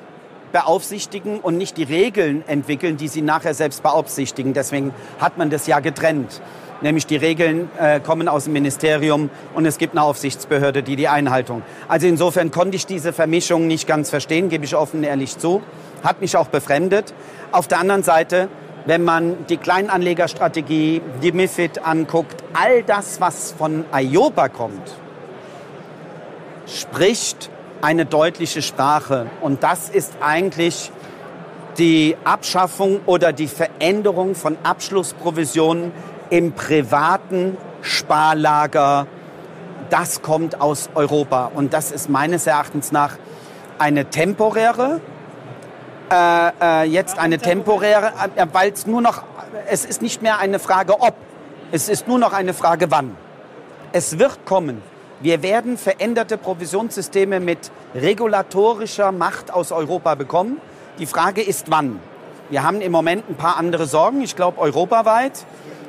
beaufsichtigen 0.51 1.39
und 1.39 1.57
nicht 1.57 1.77
die 1.77 1.83
Regeln 1.83 2.47
entwickeln, 2.47 2.97
die 2.97 3.07
sie 3.07 3.23
nachher 3.23 3.55
selbst 3.55 3.81
beaufsichtigen. 3.81 4.53
Deswegen 4.53 4.93
hat 5.19 5.39
man 5.39 5.49
das 5.49 5.65
ja 5.65 5.79
getrennt. 5.79 6.43
Nämlich 6.81 7.07
die 7.07 7.15
Regeln 7.15 7.71
äh, 7.79 7.99
kommen 7.99 8.27
aus 8.27 8.43
dem 8.43 8.53
Ministerium 8.53 9.31
und 9.55 9.65
es 9.65 9.79
gibt 9.79 9.95
eine 9.95 10.03
Aufsichtsbehörde, 10.03 10.83
die 10.83 10.95
die 10.95 11.07
Einhaltung. 11.07 11.63
Also 11.87 12.05
insofern 12.05 12.51
konnte 12.51 12.75
ich 12.75 12.85
diese 12.85 13.13
Vermischung 13.13 13.65
nicht 13.65 13.87
ganz 13.87 14.11
verstehen, 14.11 14.49
gebe 14.49 14.63
ich 14.63 14.75
offen 14.75 15.03
ehrlich 15.03 15.39
zu. 15.39 15.63
Hat 16.03 16.21
mich 16.21 16.37
auch 16.37 16.49
befremdet. 16.49 17.15
Auf 17.51 17.67
der 17.67 17.79
anderen 17.79 18.03
Seite, 18.03 18.47
wenn 18.85 19.03
man 19.03 19.45
die 19.47 19.57
Kleinanlegerstrategie, 19.57 21.01
die 21.21 21.31
MIFID 21.31 21.85
anguckt, 21.85 22.43
all 22.53 22.83
das, 22.83 23.19
was 23.19 23.51
von 23.51 23.85
IOPA 23.93 24.49
kommt, 24.49 24.91
spricht 26.67 27.49
eine 27.81 28.05
deutliche 28.05 28.61
Sprache. 28.61 29.27
Und 29.41 29.63
das 29.63 29.89
ist 29.89 30.13
eigentlich 30.21 30.91
die 31.77 32.15
Abschaffung 32.23 33.01
oder 33.05 33.33
die 33.33 33.47
Veränderung 33.47 34.35
von 34.35 34.57
Abschlussprovisionen 34.63 35.91
im 36.29 36.53
privaten 36.53 37.57
Sparlager. 37.81 39.07
Das 39.89 40.21
kommt 40.21 40.61
aus 40.61 40.89
Europa. 40.95 41.51
Und 41.53 41.73
das 41.73 41.91
ist 41.91 42.09
meines 42.09 42.47
Erachtens 42.47 42.91
nach 42.91 43.17
eine 43.77 44.05
temporäre, 44.05 45.01
äh, 46.15 46.83
äh, 46.83 46.83
jetzt 46.83 47.17
eine 47.19 47.37
temporäre, 47.37 48.13
äh, 48.35 48.45
weil 48.53 48.71
es 48.71 48.87
nur 48.87 49.01
noch, 49.01 49.23
es 49.67 49.83
ist 49.83 50.01
nicht 50.01 50.21
mehr 50.21 50.39
eine 50.39 50.59
Frage 50.59 51.01
ob, 51.01 51.15
es 51.71 51.89
ist 51.89 52.07
nur 52.07 52.19
noch 52.19 52.31
eine 52.31 52.53
Frage 52.53 52.89
wann. 52.89 53.17
Es 53.91 54.17
wird 54.17 54.45
kommen. 54.45 54.81
Wir 55.19 55.43
werden 55.43 55.77
veränderte 55.77 56.37
Provisionssysteme 56.37 57.39
mit 57.39 57.71
regulatorischer 57.93 59.11
Macht 59.11 59.51
aus 59.51 59.71
Europa 59.71 60.15
bekommen. 60.15 60.61
Die 60.99 61.05
Frage 61.05 61.41
ist 61.41 61.69
wann. 61.69 61.99
Wir 62.49 62.63
haben 62.63 62.79
im 62.81 62.91
Moment 62.91 63.29
ein 63.29 63.35
paar 63.35 63.57
andere 63.57 63.85
Sorgen, 63.85 64.21
ich 64.21 64.35
glaube 64.35 64.59
europaweit. 64.59 65.45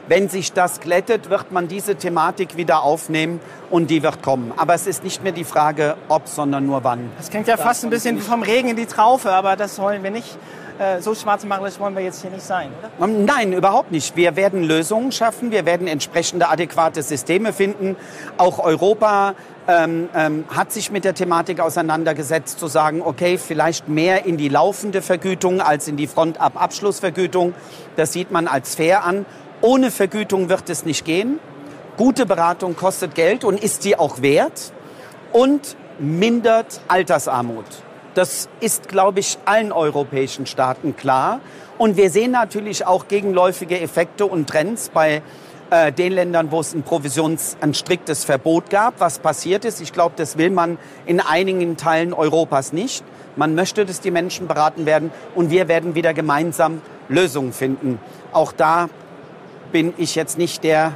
Wenn 0.08 0.28
sich 0.28 0.52
das 0.52 0.80
glättet, 0.80 1.30
wird 1.30 1.50
man 1.50 1.66
diese 1.68 1.96
Thematik 1.96 2.56
wieder 2.56 2.82
aufnehmen 2.82 3.40
und 3.70 3.90
die 3.90 4.02
wird 4.02 4.22
kommen. 4.22 4.52
Aber 4.56 4.74
es 4.74 4.86
ist 4.86 5.02
nicht 5.02 5.22
mehr 5.22 5.32
die 5.32 5.44
Frage, 5.44 5.96
ob, 6.08 6.28
sondern 6.28 6.66
nur 6.66 6.84
wann. 6.84 7.10
Das 7.18 7.30
klingt 7.30 7.48
ja 7.48 7.56
fast 7.56 7.84
ein 7.84 7.90
bisschen 7.90 8.20
vom 8.20 8.42
Regen 8.42 8.68
in 8.68 8.76
die 8.76 8.86
Traufe, 8.86 9.32
aber 9.32 9.56
das 9.56 9.78
wollen 9.80 10.02
wir 10.02 10.10
nicht. 10.10 10.38
Äh, 10.78 11.00
so 11.00 11.14
schwarzmacherisch 11.14 11.80
wollen 11.80 11.96
wir 11.96 12.02
jetzt 12.02 12.20
hier 12.20 12.30
nicht 12.30 12.44
sein, 12.44 12.68
oder? 12.78 13.04
Ähm, 13.04 13.24
nein, 13.24 13.52
überhaupt 13.52 13.90
nicht. 13.90 14.14
Wir 14.14 14.36
werden 14.36 14.62
Lösungen 14.62 15.10
schaffen, 15.10 15.50
wir 15.50 15.64
werden 15.64 15.86
entsprechende 15.86 16.48
adäquate 16.48 17.02
Systeme 17.02 17.54
finden. 17.54 17.96
Auch 18.36 18.58
Europa 18.58 19.34
ähm, 19.68 20.10
ähm, 20.14 20.44
hat 20.54 20.72
sich 20.72 20.90
mit 20.90 21.04
der 21.04 21.14
Thematik 21.14 21.60
auseinandergesetzt, 21.60 22.60
zu 22.60 22.66
sagen, 22.66 23.00
okay, 23.02 23.38
vielleicht 23.38 23.88
mehr 23.88 24.26
in 24.26 24.36
die 24.36 24.50
laufende 24.50 25.00
Vergütung 25.00 25.62
als 25.62 25.88
in 25.88 25.96
die 25.96 26.06
Front-ab-Abschlussvergütung. 26.06 27.54
Das 27.96 28.12
sieht 28.12 28.30
man 28.30 28.46
als 28.46 28.74
fair 28.74 29.04
an. 29.04 29.24
Ohne 29.60 29.90
Vergütung 29.90 30.48
wird 30.48 30.68
es 30.68 30.84
nicht 30.84 31.04
gehen. 31.04 31.38
Gute 31.96 32.26
Beratung 32.26 32.76
kostet 32.76 33.14
Geld 33.14 33.42
und 33.42 33.62
ist 33.62 33.82
sie 33.82 33.96
auch 33.96 34.20
wert 34.20 34.72
und 35.32 35.76
mindert 35.98 36.80
Altersarmut. 36.88 37.64
Das 38.14 38.48
ist, 38.60 38.88
glaube 38.88 39.20
ich, 39.20 39.38
allen 39.44 39.72
europäischen 39.72 40.46
Staaten 40.46 40.96
klar. 40.96 41.40
Und 41.78 41.96
wir 41.96 42.10
sehen 42.10 42.30
natürlich 42.32 42.86
auch 42.86 43.08
gegenläufige 43.08 43.80
Effekte 43.80 44.26
und 44.26 44.48
Trends 44.48 44.90
bei 44.90 45.22
äh, 45.70 45.92
den 45.92 46.12
Ländern, 46.12 46.50
wo 46.50 46.60
es 46.60 46.74
ein 46.74 46.82
Provisions-, 46.82 47.56
ein 47.60 47.74
striktes 47.74 48.24
Verbot 48.24 48.70
gab. 48.70 49.00
Was 49.00 49.18
passiert 49.18 49.64
ist, 49.64 49.80
ich 49.80 49.92
glaube, 49.92 50.14
das 50.16 50.38
will 50.38 50.50
man 50.50 50.78
in 51.06 51.20
einigen 51.20 51.76
Teilen 51.76 52.14
Europas 52.14 52.72
nicht. 52.72 53.04
Man 53.36 53.54
möchte, 53.54 53.84
dass 53.84 54.00
die 54.00 54.10
Menschen 54.10 54.46
beraten 54.46 54.86
werden 54.86 55.10
und 55.34 55.50
wir 55.50 55.68
werden 55.68 55.94
wieder 55.94 56.14
gemeinsam 56.14 56.80
Lösungen 57.08 57.52
finden. 57.52 57.98
Auch 58.32 58.52
da 58.52 58.88
bin 59.72 59.94
ich 59.96 60.14
jetzt 60.14 60.38
nicht 60.38 60.64
der, 60.64 60.92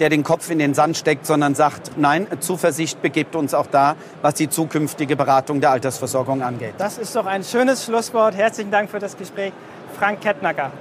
der 0.00 0.08
den 0.08 0.22
Kopf 0.22 0.50
in 0.50 0.58
den 0.58 0.74
Sand 0.74 0.96
steckt, 0.96 1.26
sondern 1.26 1.54
sagt, 1.54 1.92
nein, 1.96 2.26
Zuversicht 2.40 3.00
begibt 3.02 3.36
uns 3.36 3.54
auch 3.54 3.66
da, 3.66 3.96
was 4.22 4.34
die 4.34 4.48
zukünftige 4.48 5.16
Beratung 5.16 5.60
der 5.60 5.70
Altersversorgung 5.70 6.42
angeht. 6.42 6.74
Das 6.78 6.98
ist 6.98 7.14
doch 7.14 7.26
ein 7.26 7.44
schönes 7.44 7.84
Schlusswort. 7.84 8.34
Herzlichen 8.34 8.70
Dank 8.70 8.90
für 8.90 8.98
das 8.98 9.16
Gespräch, 9.16 9.52
Frank 9.98 10.20
Kettnacker. 10.20 10.72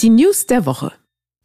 Die 0.00 0.10
News 0.10 0.46
der 0.46 0.66
Woche. 0.66 0.92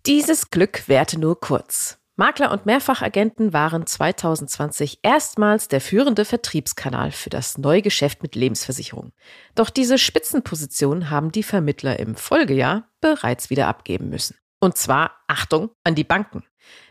Dieses 0.05 0.49
Glück 0.49 0.87
währte 0.87 1.19
nur 1.19 1.39
kurz. 1.39 1.98
Makler 2.19 2.51
und 2.51 2.65
Mehrfachagenten 2.65 3.53
waren 3.53 3.87
2020 3.87 4.99
erstmals 5.03 5.69
der 5.69 5.79
führende 5.79 6.25
Vertriebskanal 6.25 7.11
für 7.11 7.29
das 7.29 7.57
Neugeschäft 7.57 8.21
mit 8.21 8.35
Lebensversicherung. 8.35 9.13
Doch 9.55 9.69
diese 9.69 9.97
Spitzenposition 9.97 11.09
haben 11.09 11.31
die 11.31 11.43
Vermittler 11.43 11.97
im 11.97 12.15
Folgejahr 12.15 12.89
bereits 12.99 13.49
wieder 13.49 13.67
abgeben 13.67 14.09
müssen. 14.09 14.35
Und 14.59 14.77
zwar, 14.77 15.11
Achtung, 15.27 15.69
an 15.85 15.95
die 15.95 16.03
Banken. 16.03 16.43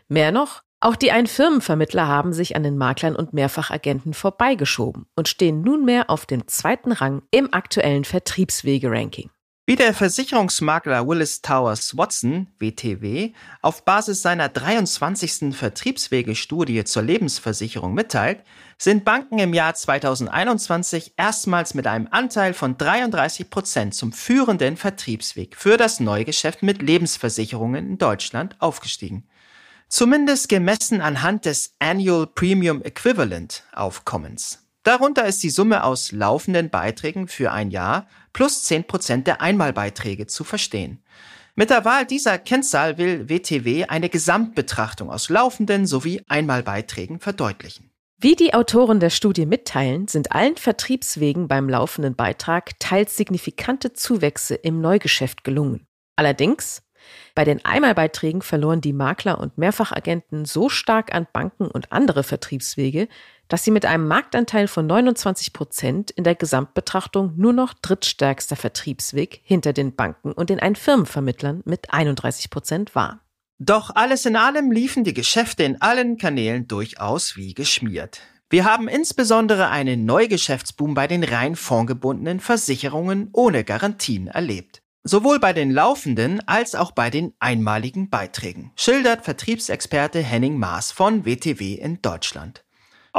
Mehr 0.07 0.31
noch, 0.31 0.63
auch 0.79 0.95
die 0.95 1.11
Einfirmenvermittler 1.11 2.07
haben 2.07 2.33
sich 2.33 2.55
an 2.55 2.63
den 2.63 2.77
Maklern 2.77 3.15
und 3.15 3.31
Mehrfachagenten 3.31 4.15
vorbeigeschoben 4.15 5.05
und 5.15 5.27
stehen 5.27 5.61
nunmehr 5.61 6.09
auf 6.09 6.25
dem 6.25 6.47
zweiten 6.47 6.91
Rang 6.91 7.21
im 7.29 7.53
aktuellen 7.53 8.03
Vertriebswege-Ranking. 8.03 9.29
Wie 9.69 9.75
der 9.75 9.93
Versicherungsmakler 9.93 11.07
Willis 11.07 11.43
Towers 11.43 11.95
Watson, 11.95 12.47
WTW, 12.57 13.33
auf 13.61 13.85
Basis 13.85 14.23
seiner 14.23 14.49
23. 14.49 15.55
Vertriebswege-Studie 15.55 16.85
zur 16.85 17.03
Lebensversicherung 17.03 17.93
mitteilt, 17.93 18.43
sind 18.79 19.05
Banken 19.05 19.37
im 19.37 19.53
Jahr 19.53 19.75
2021 19.75 21.13
erstmals 21.17 21.75
mit 21.75 21.85
einem 21.85 22.07
Anteil 22.09 22.55
von 22.55 22.79
33 22.79 23.51
Prozent 23.51 23.93
zum 23.93 24.11
führenden 24.11 24.75
Vertriebsweg 24.75 25.55
für 25.55 25.77
das 25.77 25.99
Neugeschäft 25.99 26.63
mit 26.63 26.81
Lebensversicherungen 26.81 27.91
in 27.91 27.97
Deutschland 27.99 28.55
aufgestiegen. 28.57 29.27
Zumindest 29.87 30.49
gemessen 30.49 30.99
anhand 30.99 31.45
des 31.45 31.75
Annual 31.77 32.25
Premium 32.25 32.81
Equivalent 32.81 33.65
Aufkommens. 33.71 34.67
Darunter 34.83 35.25
ist 35.25 35.43
die 35.43 35.49
Summe 35.49 35.83
aus 35.83 36.11
laufenden 36.11 36.69
Beiträgen 36.69 37.27
für 37.27 37.51
ein 37.51 37.69
Jahr 37.69 38.07
plus 38.33 38.63
10% 38.69 39.23
der 39.23 39.41
Einmalbeiträge 39.41 40.27
zu 40.27 40.43
verstehen. 40.43 41.03
Mit 41.55 41.69
der 41.69 41.83
Wahl 41.83 42.05
dieser 42.05 42.37
Kennzahl 42.37 42.97
will 42.97 43.27
WTW 43.27 43.85
eine 43.85 44.07
Gesamtbetrachtung 44.07 45.11
aus 45.11 45.29
laufenden 45.29 45.85
sowie 45.85 46.23
Einmalbeiträgen 46.29 47.19
verdeutlichen. 47.19 47.91
Wie 48.21 48.35
die 48.35 48.53
Autoren 48.53 48.99
der 48.99 49.09
Studie 49.09 49.45
mitteilen, 49.45 50.07
sind 50.07 50.31
allen 50.31 50.57
Vertriebswegen 50.57 51.47
beim 51.47 51.69
laufenden 51.69 52.15
Beitrag 52.15 52.79
teils 52.79 53.17
signifikante 53.17 53.93
Zuwächse 53.93 54.55
im 54.55 54.81
Neugeschäft 54.81 55.43
gelungen. 55.43 55.87
Allerdings, 56.15 56.81
bei 57.33 57.45
den 57.45 57.63
Einmalbeiträgen 57.63 58.41
verloren 58.41 58.81
die 58.81 58.93
Makler 58.93 59.39
und 59.39 59.57
Mehrfachagenten 59.57 60.43
so 60.45 60.67
stark 60.67 61.13
an 61.13 61.27
Banken 61.31 61.67
und 61.67 61.91
andere 61.91 62.23
Vertriebswege, 62.23 63.07
dass 63.49 63.63
sie 63.63 63.71
mit 63.71 63.85
einem 63.85 64.07
Marktanteil 64.07 64.67
von 64.67 64.87
29 64.87 65.51
Prozent 65.51 66.11
in 66.11 66.23
der 66.23 66.35
Gesamtbetrachtung 66.35 67.33
nur 67.35 67.51
noch 67.51 67.73
drittstärkster 67.73 68.55
Vertriebsweg 68.55 69.41
hinter 69.43 69.73
den 69.73 69.95
Banken 69.95 70.31
und 70.31 70.49
den 70.49 70.59
Einfirmenvermittlern 70.59 71.63
mit 71.65 71.91
31 71.91 72.49
Prozent 72.49 72.95
war. 72.95 73.19
Doch 73.57 73.93
alles 73.93 74.25
in 74.25 74.37
allem 74.37 74.71
liefen 74.71 75.03
die 75.03 75.13
Geschäfte 75.13 75.63
in 75.63 75.81
allen 75.81 76.17
Kanälen 76.17 76.67
durchaus 76.69 77.35
wie 77.35 77.53
geschmiert. 77.53 78.21
Wir 78.49 78.63
haben 78.63 78.87
insbesondere 78.87 79.69
einen 79.69 80.05
Neugeschäftsboom 80.05 80.93
bei 80.93 81.07
den 81.07 81.23
rein 81.23 81.55
fondgebundenen 81.55 82.39
Versicherungen 82.39 83.29
ohne 83.33 83.63
Garantien 83.63 84.27
erlebt. 84.27 84.81
Sowohl 85.03 85.39
bei 85.39 85.53
den 85.53 85.71
laufenden 85.71 86.45
als 86.47 86.73
auch 86.75 86.91
bei 86.91 87.09
den 87.09 87.33
einmaligen 87.39 88.09
Beiträgen, 88.09 88.71
schildert 88.75 89.23
Vertriebsexperte 89.23 90.19
Henning 90.19 90.57
Maas 90.57 90.91
von 90.91 91.25
WTW 91.25 91.73
in 91.73 92.01
Deutschland. 92.01 92.63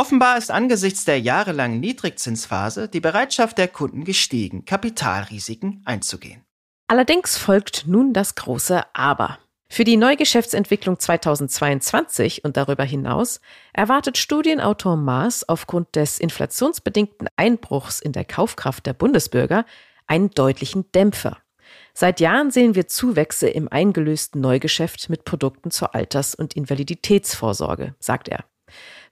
Offenbar 0.01 0.39
ist 0.39 0.51
angesichts 0.51 1.05
der 1.05 1.21
jahrelangen 1.21 1.79
Niedrigzinsphase 1.79 2.89
die 2.89 3.01
Bereitschaft 3.01 3.59
der 3.59 3.69
Kunden 3.69 4.05
gestiegen, 4.05 4.65
Kapitalrisiken 4.65 5.83
einzugehen. 5.85 6.43
Allerdings 6.89 7.37
folgt 7.37 7.87
nun 7.87 8.15
das 8.15 8.35
große 8.35 8.83
Aber. 8.95 9.39
Für 9.69 9.85
die 9.85 9.99
Neugeschäftsentwicklung 9.99 10.99
2022 10.99 12.47
und 12.47 12.57
darüber 12.57 12.83
hinaus 12.83 13.43
erwartet 13.75 14.17
Studienautor 14.17 14.97
Maas 14.97 15.47
aufgrund 15.47 15.95
des 15.95 16.19
inflationsbedingten 16.19 17.29
Einbruchs 17.37 18.01
in 18.01 18.13
der 18.13 18.25
Kaufkraft 18.25 18.87
der 18.87 18.95
Bundesbürger 18.95 19.67
einen 20.07 20.31
deutlichen 20.31 20.91
Dämpfer. 20.93 21.37
Seit 21.93 22.21
Jahren 22.21 22.51
sehen 22.51 22.75
wir 22.75 22.87
Zuwächse 22.87 23.51
im 23.51 23.69
eingelösten 23.69 24.41
Neugeschäft 24.41 25.11
mit 25.11 25.27
Produkten 25.27 25.71
zur 25.71 25.95
Alters- 25.95 26.35
und 26.35 26.55
Invaliditätsvorsorge, 26.55 27.97
sagt 27.99 28.31
er. 28.31 28.47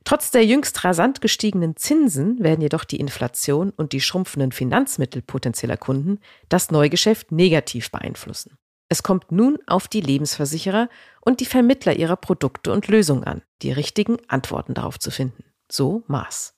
Trotz 0.08 0.30
der 0.30 0.46
jüngst 0.46 0.84
rasant 0.84 1.20
gestiegenen 1.20 1.76
Zinsen 1.76 2.42
werden 2.42 2.62
jedoch 2.62 2.84
die 2.84 2.98
Inflation 2.98 3.68
und 3.76 3.92
die 3.92 4.00
schrumpfenden 4.00 4.52
Finanzmittel 4.52 5.20
potenzieller 5.20 5.76
Kunden 5.76 6.18
das 6.48 6.70
Neugeschäft 6.70 7.30
negativ 7.30 7.90
beeinflussen. 7.90 8.56
Es 8.88 9.02
kommt 9.02 9.32
nun 9.32 9.58
auf 9.66 9.86
die 9.86 10.00
Lebensversicherer 10.00 10.88
und 11.20 11.40
die 11.40 11.44
Vermittler 11.44 11.94
ihrer 11.94 12.16
Produkte 12.16 12.72
und 12.72 12.88
Lösungen 12.88 13.24
an, 13.24 13.42
die 13.60 13.70
richtigen 13.70 14.16
Antworten 14.28 14.72
darauf 14.72 14.98
zu 14.98 15.10
finden. 15.10 15.44
So 15.70 16.04
Maß. 16.06 16.54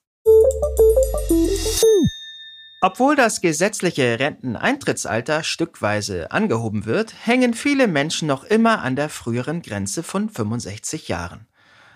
Obwohl 2.79 3.17
das 3.17 3.41
gesetzliche 3.41 4.17
Renteneintrittsalter 4.17 5.43
stückweise 5.43 6.31
angehoben 6.31 6.85
wird, 6.85 7.13
hängen 7.25 7.53
viele 7.53 7.89
Menschen 7.89 8.29
noch 8.29 8.45
immer 8.45 8.81
an 8.81 8.95
der 8.95 9.09
früheren 9.09 9.61
Grenze 9.61 10.03
von 10.03 10.29
65 10.29 11.09
Jahren. 11.09 11.49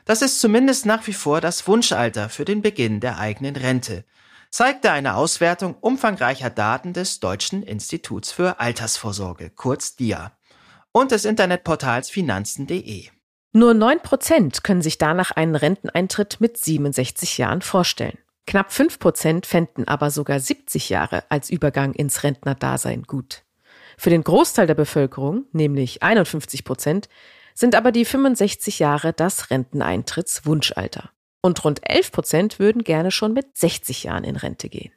Das 0.06 0.22
ist 0.22 0.40
zumindest 0.40 0.86
nach 0.86 1.06
wie 1.08 1.14
vor 1.14 1.42
das 1.42 1.68
Wunschalter 1.68 2.30
für 2.30 2.46
den 2.46 2.62
Beginn 2.62 3.00
der 3.00 3.18
eigenen 3.18 3.56
Rente, 3.56 4.06
zeigte 4.52 4.92
eine 4.92 5.16
Auswertung 5.16 5.76
umfangreicher 5.82 6.52
Daten 6.52 6.94
des 6.94 7.20
Deutschen 7.20 7.64
Instituts 7.64 8.32
für 8.32 8.60
Altersvorsorge, 8.60 9.50
kurz 9.50 9.96
DIA, 9.96 10.38
und 10.92 11.12
des 11.12 11.26
Internetportals 11.26 12.10
finanzen.de. 12.10 13.08
Nur 13.52 13.74
9 13.74 14.00
Prozent 14.02 14.64
können 14.64 14.82
sich 14.82 14.98
danach 14.98 15.32
einen 15.32 15.56
Renteneintritt 15.56 16.40
mit 16.40 16.58
67 16.58 17.38
Jahren 17.38 17.62
vorstellen. 17.62 18.18
Knapp 18.46 18.72
5 18.72 19.00
Prozent 19.00 19.46
fänden 19.46 19.88
aber 19.88 20.12
sogar 20.12 20.40
70 20.40 20.90
Jahre 20.90 21.24
als 21.30 21.50
Übergang 21.50 21.94
ins 21.94 22.24
Rentnerdasein 22.24 23.04
gut. 23.04 23.44
Für 23.98 24.10
den 24.10 24.24
Großteil 24.24 24.68
der 24.68 24.76
Bevölkerung, 24.76 25.46
nämlich 25.52 26.04
51 26.04 26.64
Prozent, 26.64 27.10
sind 27.56 27.74
aber 27.74 27.92
die 27.92 28.06
65 28.06 28.80
Jahre 28.80 29.14
das 29.14 29.50
Renteneintrittswunschalter. 29.50 31.10
Und 31.42 31.64
rund 31.64 31.82
11 31.90 32.12
Prozent 32.12 32.60
würden 32.60 32.84
gerne 32.84 33.12
schon 33.12 33.34
mit 33.34 33.58
60 33.58 34.04
Jahren 34.04 34.24
in 34.24 34.36
Rente 34.36 34.70
gehen. 34.70 34.92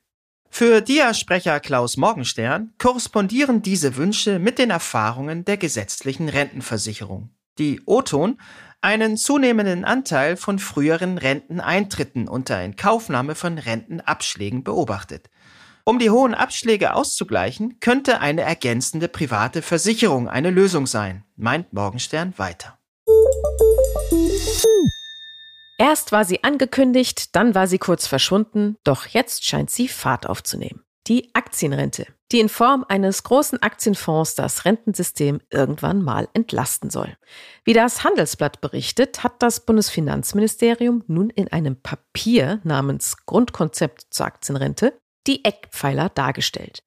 Für 0.50 0.80
DIA-Sprecher 0.80 1.60
Klaus 1.60 1.96
Morgenstern 1.96 2.72
korrespondieren 2.78 3.62
diese 3.62 3.96
Wünsche 3.96 4.38
mit 4.38 4.58
den 4.58 4.70
Erfahrungen 4.70 5.44
der 5.44 5.56
gesetzlichen 5.56 6.28
Rentenversicherung. 6.28 7.30
Die 7.58 7.82
O-Ton 7.86 8.40
einen 8.80 9.16
zunehmenden 9.16 9.84
Anteil 9.84 10.36
von 10.36 10.58
früheren 10.58 11.18
Renteneintritten 11.18 12.28
unter 12.28 12.62
Inkaufnahme 12.62 13.34
von 13.34 13.58
Rentenabschlägen 13.58 14.62
beobachtet. 14.62 15.28
Um 15.88 15.98
die 15.98 16.10
hohen 16.10 16.34
Abschläge 16.34 16.92
auszugleichen, 16.92 17.80
könnte 17.80 18.20
eine 18.20 18.42
ergänzende 18.42 19.08
private 19.08 19.62
Versicherung 19.62 20.28
eine 20.28 20.50
Lösung 20.50 20.86
sein, 20.86 21.24
meint 21.34 21.72
Morgenstern 21.72 22.34
weiter. 22.36 22.78
Erst 25.78 26.12
war 26.12 26.26
sie 26.26 26.44
angekündigt, 26.44 27.34
dann 27.34 27.54
war 27.54 27.66
sie 27.66 27.78
kurz 27.78 28.06
verschwunden, 28.06 28.76
doch 28.84 29.06
jetzt 29.06 29.46
scheint 29.46 29.70
sie 29.70 29.88
Fahrt 29.88 30.26
aufzunehmen. 30.26 30.84
Die 31.06 31.34
Aktienrente, 31.34 32.06
die 32.32 32.40
in 32.40 32.50
Form 32.50 32.84
eines 32.86 33.22
großen 33.22 33.62
Aktienfonds 33.62 34.34
das 34.34 34.66
Rentensystem 34.66 35.40
irgendwann 35.48 36.02
mal 36.02 36.28
entlasten 36.34 36.90
soll. 36.90 37.16
Wie 37.64 37.72
das 37.72 38.04
Handelsblatt 38.04 38.60
berichtet, 38.60 39.24
hat 39.24 39.42
das 39.42 39.64
Bundesfinanzministerium 39.64 41.02
nun 41.06 41.30
in 41.30 41.50
einem 41.50 41.80
Papier 41.80 42.60
namens 42.62 43.24
Grundkonzept 43.24 44.08
zur 44.10 44.26
Aktienrente 44.26 44.92
die 45.28 45.44
Eckpfeiler 45.44 46.08
dargestellt. 46.08 46.82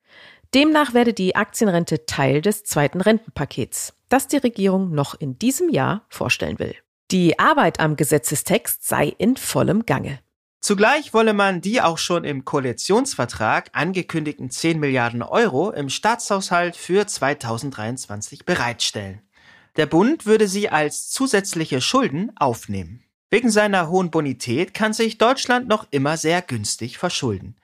Demnach 0.53 0.93
werde 0.93 1.13
die 1.13 1.37
Aktienrente 1.37 2.05
Teil 2.05 2.41
des 2.41 2.65
zweiten 2.65 2.99
Rentenpakets, 2.99 3.93
das 4.09 4.27
die 4.27 4.37
Regierung 4.37 4.91
noch 4.91 5.15
in 5.15 5.39
diesem 5.39 5.69
Jahr 5.69 6.05
vorstellen 6.09 6.59
will. 6.59 6.75
Die 7.11 7.39
Arbeit 7.39 7.79
am 7.79 7.95
Gesetzestext 7.95 8.85
sei 8.85 9.13
in 9.17 9.37
vollem 9.37 9.85
Gange. 9.85 10.19
Zugleich 10.59 11.13
wolle 11.13 11.33
man 11.33 11.61
die 11.61 11.81
auch 11.81 11.97
schon 11.97 12.23
im 12.23 12.45
Koalitionsvertrag 12.45 13.69
angekündigten 13.73 14.51
10 14.51 14.79
Milliarden 14.79 15.23
Euro 15.23 15.71
im 15.71 15.89
Staatshaushalt 15.89 16.75
für 16.75 17.07
2023 17.07 18.45
bereitstellen. 18.45 19.21
Der 19.77 19.85
Bund 19.85 20.25
würde 20.25 20.47
sie 20.47 20.69
als 20.69 21.09
zusätzliche 21.09 21.81
Schulden 21.81 22.31
aufnehmen. 22.35 23.03
Wegen 23.29 23.49
seiner 23.49 23.87
hohen 23.87 24.11
Bonität 24.11 24.73
kann 24.73 24.93
sich 24.93 25.17
Deutschland 25.17 25.67
noch 25.67 25.87
immer 25.89 26.17
sehr 26.17 26.41
günstig 26.41 26.97
verschulden. 26.97 27.55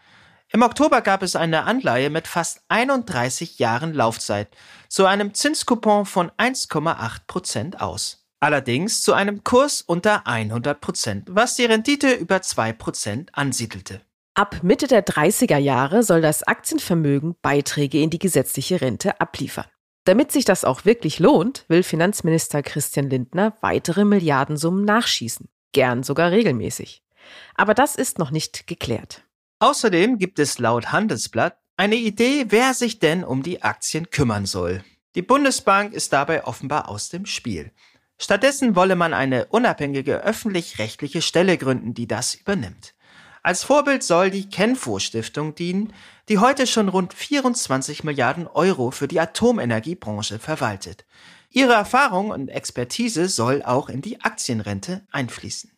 Im 0.53 0.61
Oktober 0.61 1.01
gab 1.01 1.23
es 1.23 1.35
eine 1.35 1.63
Anleihe 1.63 2.09
mit 2.09 2.27
fast 2.27 2.61
31 2.69 3.59
Jahren 3.59 3.93
Laufzeit 3.93 4.47
zu 4.87 5.05
einem 5.05 5.33
Zinskupon 5.33 6.05
von 6.05 6.31
1,8 6.31 7.21
Prozent 7.27 7.81
aus. 7.81 8.25
Allerdings 8.39 9.01
zu 9.01 9.13
einem 9.13 9.43
Kurs 9.43 9.81
unter 9.81 10.25
100 10.25 10.79
Prozent, 10.79 11.27
was 11.29 11.55
die 11.55 11.65
Rendite 11.65 12.13
über 12.13 12.41
2 12.41 12.71
Prozent 12.73 13.29
ansiedelte. 13.33 14.01
Ab 14.35 14.59
Mitte 14.61 14.87
der 14.87 15.05
30er 15.05 15.57
Jahre 15.57 16.03
soll 16.03 16.21
das 16.21 16.43
Aktienvermögen 16.43 17.35
Beiträge 17.41 17.99
in 18.01 18.11
die 18.11 18.19
gesetzliche 18.19 18.79
Rente 18.79 19.19
abliefern. 19.19 19.65
Damit 20.05 20.31
sich 20.31 20.45
das 20.45 20.63
auch 20.63 20.85
wirklich 20.85 21.19
lohnt, 21.19 21.65
will 21.67 21.83
Finanzminister 21.83 22.61
Christian 22.63 23.09
Lindner 23.09 23.57
weitere 23.59 24.05
Milliardensummen 24.05 24.85
nachschießen. 24.85 25.49
Gern 25.73 26.03
sogar 26.03 26.31
regelmäßig. 26.31 27.03
Aber 27.55 27.73
das 27.73 27.95
ist 27.95 28.19
noch 28.19 28.31
nicht 28.31 28.67
geklärt. 28.67 29.26
Außerdem 29.59 30.19
gibt 30.19 30.37
es 30.37 30.59
laut 30.59 30.91
Handelsblatt 30.91 31.57
eine 31.77 31.95
Idee, 31.95 32.45
wer 32.49 32.73
sich 32.73 32.99
denn 32.99 33.23
um 33.23 33.41
die 33.41 33.63
Aktien 33.63 34.09
kümmern 34.11 34.45
soll. 34.45 34.83
Die 35.15 35.23
Bundesbank 35.23 35.93
ist 35.93 36.13
dabei 36.13 36.45
offenbar 36.45 36.89
aus 36.89 37.09
dem 37.09 37.25
Spiel. 37.25 37.71
Stattdessen 38.19 38.75
wolle 38.75 38.95
man 38.95 39.13
eine 39.13 39.45
unabhängige 39.47 40.23
öffentlich-rechtliche 40.23 41.23
Stelle 41.23 41.57
gründen, 41.57 41.95
die 41.95 42.07
das 42.07 42.35
übernimmt. 42.35 42.93
Als 43.41 43.63
Vorbild 43.63 44.03
soll 44.03 44.29
die 44.29 44.49
Kenfo 44.49 44.99
Stiftung 44.99 45.55
dienen, 45.55 45.93
die 46.29 46.37
heute 46.37 46.67
schon 46.67 46.89
rund 46.89 47.13
24 47.13 48.03
Milliarden 48.03 48.45
Euro 48.45 48.91
für 48.91 49.07
die 49.07 49.19
Atomenergiebranche 49.19 50.37
verwaltet. 50.37 51.05
Ihre 51.49 51.73
Erfahrung 51.73 52.29
und 52.29 52.49
Expertise 52.49 53.27
soll 53.27 53.63
auch 53.63 53.89
in 53.89 54.01
die 54.01 54.21
Aktienrente 54.21 55.07
einfließen. 55.11 55.71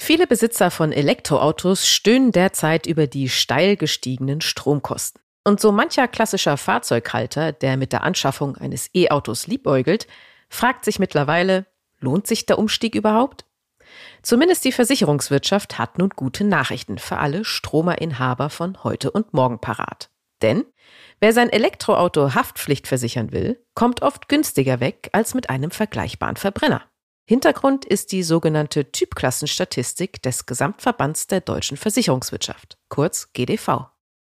Viele 0.00 0.28
Besitzer 0.28 0.70
von 0.70 0.92
Elektroautos 0.92 1.88
stöhnen 1.88 2.30
derzeit 2.30 2.86
über 2.86 3.08
die 3.08 3.28
steil 3.28 3.76
gestiegenen 3.76 4.40
Stromkosten. 4.40 5.20
Und 5.44 5.60
so 5.60 5.72
mancher 5.72 6.06
klassischer 6.06 6.56
Fahrzeughalter, 6.56 7.52
der 7.52 7.76
mit 7.76 7.92
der 7.92 8.04
Anschaffung 8.04 8.56
eines 8.56 8.88
E-Autos 8.94 9.48
liebäugelt, 9.48 10.06
fragt 10.48 10.84
sich 10.84 10.98
mittlerweile, 10.98 11.66
lohnt 11.98 12.26
sich 12.26 12.46
der 12.46 12.58
Umstieg 12.58 12.94
überhaupt? 12.94 13.44
Zumindest 14.22 14.64
die 14.64 14.72
Versicherungswirtschaft 14.72 15.78
hat 15.78 15.98
nun 15.98 16.10
gute 16.10 16.44
Nachrichten 16.44 16.98
für 16.98 17.18
alle 17.18 17.44
Stromerinhaber 17.44 18.50
von 18.50 18.82
heute 18.84 19.10
und 19.10 19.34
morgen 19.34 19.58
parat. 19.60 20.10
Denn 20.42 20.64
wer 21.18 21.32
sein 21.32 21.50
Elektroauto 21.50 22.34
Haftpflicht 22.34 22.86
versichern 22.86 23.32
will, 23.32 23.62
kommt 23.74 24.02
oft 24.02 24.28
günstiger 24.28 24.78
weg 24.78 25.10
als 25.12 25.34
mit 25.34 25.50
einem 25.50 25.72
vergleichbaren 25.72 26.36
Verbrenner. 26.36 26.87
Hintergrund 27.28 27.84
ist 27.84 28.12
die 28.12 28.22
sogenannte 28.22 28.90
Typklassenstatistik 28.90 30.22
des 30.22 30.46
Gesamtverbands 30.46 31.26
der 31.26 31.42
deutschen 31.42 31.76
Versicherungswirtschaft, 31.76 32.78
kurz 32.88 33.34
GDV. 33.34 33.90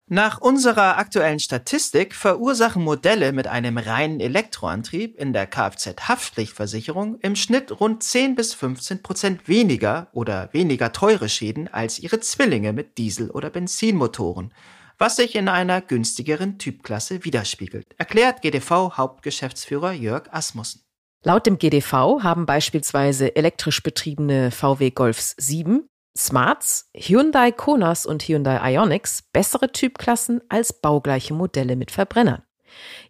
Nach 0.08 0.40
unserer 0.40 1.00
aktuellen 1.00 1.40
Statistik 1.40 2.14
verursachen 2.14 2.84
Modelle 2.84 3.32
mit 3.32 3.48
einem 3.48 3.80
reinen 3.80 4.20
Elektroantrieb 4.20 5.20
in 5.20 5.34
der 5.34 5.48
Kfz-Haftpflichtversicherung 5.48 7.18
im 7.22 7.36
Schnitt 7.36 7.80
rund 7.80 8.04
10 8.04 8.36
bis 8.36 8.54
15 8.54 9.02
Prozent 9.02 9.48
weniger 9.48 10.10
oder 10.12 10.50
weniger 10.52 10.92
teure 10.92 11.30
Schäden 11.30 11.68
als 11.74 11.98
ihre 11.98 12.20
Zwillinge 12.20 12.74
mit 12.74 13.00
Diesel- 13.00 13.32
oder 13.32 13.50
Benzinmotoren, 13.50 14.54
was 15.00 15.16
sich 15.16 15.34
in 15.34 15.48
einer 15.48 15.82
günstigeren 15.82 16.60
Typklasse 16.60 17.26
widerspiegelt, 17.26 17.96
erklärt 17.98 18.44
GDV-Hauptgeschäftsführer 18.44 19.94
Jörg 19.94 20.32
Asmussen. 20.32 20.84
Laut 21.26 21.46
dem 21.46 21.58
GDV 21.58 22.22
haben 22.22 22.46
beispielsweise 22.46 23.36
elektrisch 23.38 23.82
betriebene 23.82 24.52
VW 24.52 24.92
Golfs 24.92 25.36
7 25.38 25.88
Smarts, 26.18 26.90
Hyundai 26.96 27.52
Konas 27.52 28.06
und 28.06 28.24
Hyundai 28.24 28.74
Ionics 28.74 29.24
bessere 29.32 29.72
Typklassen 29.72 30.42
als 30.50 30.74
baugleiche 30.74 31.34
Modelle 31.34 31.78
mit 31.78 31.92
Verbrennern. 31.92 32.44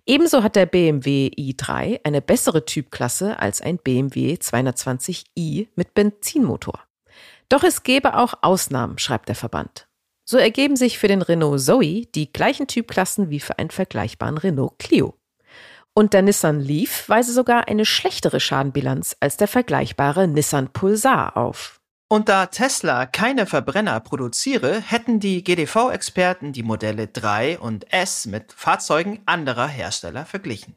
Ebenso 0.06 0.43
hat 0.43 0.56
der 0.56 0.67
BMW 0.67 1.32
i3 1.36 2.02
eine 2.04 2.21
bessere 2.21 2.65
Typklasse 2.65 3.39
als 3.39 3.62
ein 3.62 3.78
BMW 3.78 4.36
220i 4.36 5.69
mit 5.76 5.93
Benzinmotor. 5.95 6.80
Doch 7.49 7.63
es 7.63 7.84
gäbe 7.84 8.15
auch 8.15 8.36
Ausnahmen, 8.41 8.99
schreibt 8.99 9.28
der 9.28 9.36
Verband. 9.36 9.88
So 10.23 10.38
ergeben 10.38 10.76
sich 10.76 10.99
für 10.99 11.08
den 11.08 11.21
Renault 11.21 11.62
Zoe 11.62 12.06
die 12.06 12.32
gleichen 12.32 12.67
Typklassen 12.67 13.30
wie 13.30 13.39
für 13.39 13.58
einen 13.58 13.71
vergleichbaren 13.71 14.38
Renault 14.38 14.78
Clio. 14.80 15.15
Und 15.95 16.13
der 16.13 16.23
Nissan 16.23 16.60
Leaf 16.60 17.08
weise 17.08 17.34
sogar 17.34 17.67
eine 17.67 17.86
schlechtere 17.86 18.39
Schadenbilanz 18.39 19.15
als 19.19 19.38
der 19.38 19.47
vergleichbare 19.47 20.27
Nissan 20.27 20.69
Pulsar 20.73 21.38
auf. 21.38 21.79
Und 22.08 22.29
da 22.29 22.47
Tesla 22.47 23.06
keine 23.06 23.45
Verbrenner 23.45 23.99
produziere, 23.99 24.82
hätten 24.82 25.19
die 25.19 25.43
GDV-Experten 25.43 26.51
die 26.51 26.63
Modelle 26.63 27.08
3 27.08 27.60
und 27.60 27.91
S 27.93 28.25
mit 28.25 28.53
Fahrzeugen 28.53 29.21
anderer 29.25 29.67
Hersteller 29.67 30.25
verglichen. 30.25 30.75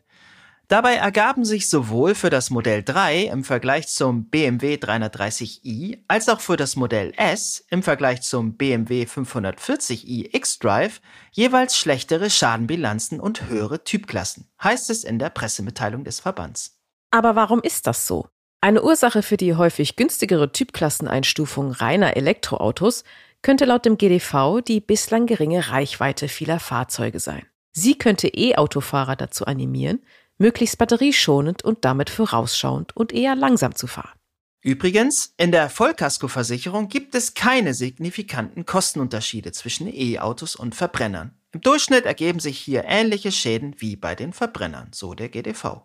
Dabei 0.68 0.94
ergaben 0.94 1.44
sich 1.44 1.68
sowohl 1.68 2.16
für 2.16 2.28
das 2.28 2.50
Modell 2.50 2.82
3 2.82 3.26
im 3.26 3.44
Vergleich 3.44 3.86
zum 3.86 4.28
BMW 4.28 4.74
330i 4.74 6.00
als 6.08 6.28
auch 6.28 6.40
für 6.40 6.56
das 6.56 6.74
Modell 6.74 7.12
S 7.16 7.64
im 7.70 7.84
Vergleich 7.84 8.22
zum 8.22 8.56
BMW 8.56 9.04
540i 9.04 10.34
X-Drive 10.34 11.00
jeweils 11.30 11.78
schlechtere 11.78 12.30
Schadenbilanzen 12.30 13.20
und 13.20 13.48
höhere 13.48 13.84
Typklassen, 13.84 14.48
heißt 14.60 14.90
es 14.90 15.04
in 15.04 15.20
der 15.20 15.30
Pressemitteilung 15.30 16.02
des 16.02 16.18
Verbands. 16.18 16.80
Aber 17.12 17.36
warum 17.36 17.60
ist 17.62 17.86
das 17.86 18.08
so? 18.08 18.26
Eine 18.60 18.82
Ursache 18.82 19.22
für 19.22 19.36
die 19.36 19.54
häufig 19.54 19.94
günstigere 19.94 20.50
Typklasseneinstufung 20.50 21.70
reiner 21.70 22.16
Elektroautos 22.16 23.04
könnte 23.40 23.66
laut 23.66 23.84
dem 23.84 23.98
GDV 23.98 24.60
die 24.66 24.80
bislang 24.80 25.26
geringe 25.26 25.68
Reichweite 25.68 26.26
vieler 26.26 26.58
Fahrzeuge 26.58 27.20
sein. 27.20 27.46
Sie 27.70 27.96
könnte 27.96 28.26
E-Autofahrer 28.26 29.14
dazu 29.14 29.44
animieren, 29.44 30.00
möglichst 30.38 30.78
batterieschonend 30.78 31.64
und 31.64 31.84
damit 31.84 32.10
vorausschauend 32.10 32.96
und 32.96 33.12
eher 33.12 33.34
langsam 33.34 33.74
zu 33.74 33.86
fahren. 33.86 34.18
Übrigens, 34.62 35.32
in 35.36 35.52
der 35.52 35.70
Vollkaskoversicherung 35.70 36.88
gibt 36.88 37.14
es 37.14 37.34
keine 37.34 37.72
signifikanten 37.72 38.66
Kostenunterschiede 38.66 39.52
zwischen 39.52 39.86
E-Autos 39.86 40.56
und 40.56 40.74
Verbrennern. 40.74 41.38
Im 41.52 41.60
Durchschnitt 41.60 42.04
ergeben 42.04 42.40
sich 42.40 42.58
hier 42.58 42.84
ähnliche 42.84 43.30
Schäden 43.30 43.76
wie 43.78 43.94
bei 43.94 44.14
den 44.14 44.32
Verbrennern, 44.32 44.88
so 44.92 45.14
der 45.14 45.28
GDV. 45.28 45.82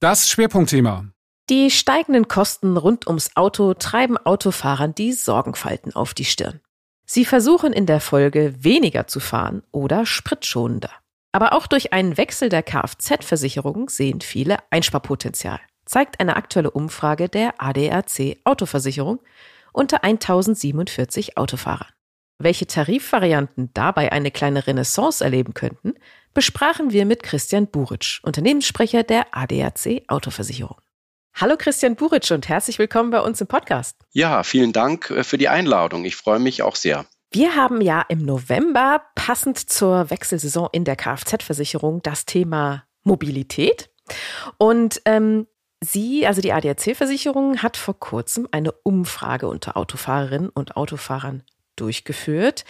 Das 0.00 0.28
Schwerpunktthema. 0.28 1.06
Die 1.48 1.70
steigenden 1.70 2.28
Kosten 2.28 2.76
rund 2.76 3.06
ums 3.06 3.36
Auto 3.36 3.74
treiben 3.74 4.16
Autofahrern 4.16 4.94
die 4.94 5.12
Sorgenfalten 5.12 5.94
auf 5.94 6.14
die 6.14 6.24
Stirn. 6.24 6.60
Sie 7.06 7.24
versuchen 7.24 7.72
in 7.72 7.86
der 7.86 8.00
Folge 8.00 8.52
weniger 8.58 9.06
zu 9.06 9.20
fahren 9.20 9.62
oder 9.70 10.04
spritschonender. 10.04 10.90
Aber 11.32 11.52
auch 11.52 11.68
durch 11.68 11.92
einen 11.92 12.16
Wechsel 12.16 12.48
der 12.48 12.64
Kfz-Versicherung 12.64 13.88
sehen 13.88 14.20
viele 14.20 14.58
Einsparpotenzial, 14.70 15.60
zeigt 15.84 16.18
eine 16.18 16.34
aktuelle 16.34 16.70
Umfrage 16.70 17.28
der 17.28 17.54
ADAC 17.58 18.38
Autoversicherung 18.44 19.20
unter 19.72 20.02
1047 20.02 21.36
Autofahrern. 21.36 21.92
Welche 22.38 22.66
Tarifvarianten 22.66 23.70
dabei 23.72 24.12
eine 24.12 24.30
kleine 24.30 24.66
Renaissance 24.66 25.22
erleben 25.22 25.54
könnten, 25.54 25.94
besprachen 26.34 26.92
wir 26.92 27.06
mit 27.06 27.22
Christian 27.22 27.68
Buritsch, 27.68 28.20
Unternehmenssprecher 28.24 29.04
der 29.04 29.26
ADAC 29.32 30.02
Autoversicherung. 30.08 30.76
Hallo 31.38 31.56
Christian 31.58 31.96
Buritsch 31.96 32.30
und 32.30 32.48
herzlich 32.48 32.78
willkommen 32.78 33.10
bei 33.10 33.20
uns 33.20 33.42
im 33.42 33.46
Podcast. 33.46 33.98
Ja, 34.12 34.42
vielen 34.42 34.72
Dank 34.72 35.10
äh, 35.10 35.22
für 35.22 35.36
die 35.36 35.50
Einladung. 35.50 36.06
Ich 36.06 36.16
freue 36.16 36.38
mich 36.38 36.62
auch 36.62 36.76
sehr. 36.76 37.04
Wir 37.30 37.54
haben 37.54 37.82
ja 37.82 38.02
im 38.08 38.24
November 38.24 39.02
passend 39.14 39.58
zur 39.58 40.08
Wechselsaison 40.08 40.70
in 40.72 40.84
der 40.84 40.96
Kfz-Versicherung 40.96 42.00
das 42.00 42.24
Thema 42.24 42.84
Mobilität. 43.04 43.90
Und 44.56 45.02
ähm, 45.04 45.46
Sie, 45.84 46.26
also 46.26 46.40
die 46.40 46.54
ADAC-Versicherung, 46.54 47.62
hat 47.62 47.76
vor 47.76 48.00
kurzem 48.00 48.48
eine 48.50 48.72
Umfrage 48.72 49.46
unter 49.46 49.76
Autofahrerinnen 49.76 50.48
und 50.48 50.78
Autofahrern 50.78 51.42
durchgeführt. 51.76 52.64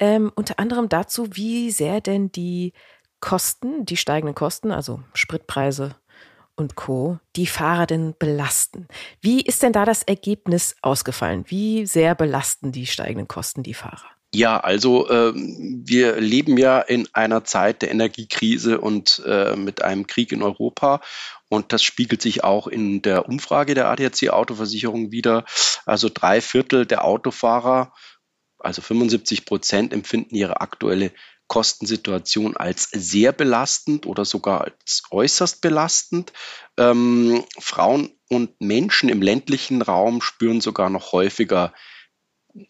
Ähm, 0.00 0.32
unter 0.34 0.58
anderem 0.58 0.88
dazu, 0.88 1.28
wie 1.36 1.70
sehr 1.70 2.00
denn 2.00 2.32
die 2.32 2.72
Kosten, 3.20 3.84
die 3.84 3.96
steigenden 3.96 4.34
Kosten, 4.34 4.72
also 4.72 5.00
Spritpreise 5.14 5.94
und 6.60 6.76
Co., 6.76 7.18
die 7.36 7.46
Fahrer 7.46 7.86
denn 7.86 8.14
belasten. 8.18 8.86
Wie 9.20 9.40
ist 9.40 9.62
denn 9.62 9.72
da 9.72 9.84
das 9.84 10.02
Ergebnis 10.02 10.76
ausgefallen? 10.82 11.44
Wie 11.48 11.86
sehr 11.86 12.14
belasten 12.14 12.70
die 12.70 12.86
steigenden 12.86 13.28
Kosten 13.28 13.62
die 13.62 13.74
Fahrer? 13.74 14.06
Ja, 14.32 14.60
also 14.60 15.08
äh, 15.08 15.32
wir 15.34 16.20
leben 16.20 16.56
ja 16.56 16.80
in 16.80 17.08
einer 17.12 17.42
Zeit 17.42 17.82
der 17.82 17.90
Energiekrise 17.90 18.80
und 18.80 19.20
äh, 19.26 19.56
mit 19.56 19.82
einem 19.82 20.06
Krieg 20.06 20.30
in 20.30 20.44
Europa. 20.44 21.00
Und 21.48 21.72
das 21.72 21.82
spiegelt 21.82 22.22
sich 22.22 22.44
auch 22.44 22.68
in 22.68 23.02
der 23.02 23.28
Umfrage 23.28 23.74
der 23.74 23.88
ADAC 23.88 24.28
Autoversicherung 24.30 25.10
wieder. 25.10 25.44
Also 25.84 26.08
drei 26.08 26.40
Viertel 26.40 26.86
der 26.86 27.04
Autofahrer, 27.04 27.92
also 28.60 28.82
75 28.82 29.46
Prozent, 29.46 29.92
empfinden 29.92 30.36
ihre 30.36 30.60
aktuelle 30.60 31.10
Kostensituation 31.50 32.56
als 32.56 32.90
sehr 32.92 33.32
belastend 33.32 34.06
oder 34.06 34.24
sogar 34.24 34.60
als 34.62 35.02
äußerst 35.10 35.60
belastend. 35.60 36.32
Ähm, 36.76 37.44
Frauen 37.58 38.12
und 38.28 38.60
Menschen 38.60 39.08
im 39.08 39.20
ländlichen 39.20 39.82
Raum 39.82 40.22
spüren 40.22 40.60
sogar 40.60 40.90
noch 40.90 41.10
häufiger 41.10 41.74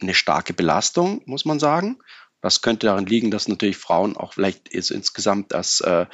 eine 0.01 0.15
starke 0.15 0.55
Belastung, 0.55 1.21
muss 1.27 1.45
man 1.45 1.61
sagen. 1.61 1.99
Das 2.41 2.63
könnte 2.63 2.87
darin 2.87 3.05
liegen, 3.05 3.31
dass 3.31 3.49
natürlich 3.49 3.77
Frauen 3.77 4.17
auch 4.17 4.33
vielleicht 4.33 4.69
insgesamt 4.69 5.53
das 5.53 5.83
äh, 5.83 6.07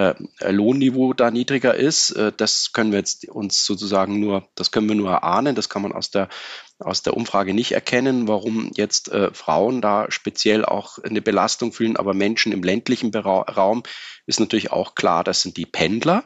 äh, 0.00 0.50
Lohnniveau 0.50 1.12
da 1.12 1.30
niedriger 1.30 1.74
ist. 1.74 2.10
Äh, 2.12 2.32
das 2.36 2.72
können 2.72 2.92
wir 2.92 2.98
jetzt 2.98 3.28
uns 3.28 3.64
sozusagen 3.64 4.18
nur, 4.18 4.48
das 4.54 4.70
können 4.70 4.88
wir 4.88 4.96
nur 4.96 5.10
erahnen. 5.10 5.54
Das 5.54 5.68
kann 5.68 5.82
man 5.82 5.92
aus 5.92 6.10
der, 6.10 6.28
aus 6.78 7.02
der 7.02 7.16
Umfrage 7.16 7.52
nicht 7.52 7.72
erkennen, 7.72 8.26
warum 8.26 8.70
jetzt 8.74 9.08
äh, 9.12 9.32
Frauen 9.34 9.82
da 9.82 10.10
speziell 10.10 10.64
auch 10.64 10.98
eine 10.98 11.20
Belastung 11.20 11.72
fühlen. 11.72 11.96
Aber 11.96 12.14
Menschen 12.14 12.52
im 12.52 12.62
ländlichen 12.62 13.14
Raum 13.14 13.82
ist 14.26 14.40
natürlich 14.40 14.72
auch 14.72 14.94
klar, 14.94 15.24
das 15.24 15.42
sind 15.42 15.56
die 15.56 15.66
Pendler. 15.66 16.24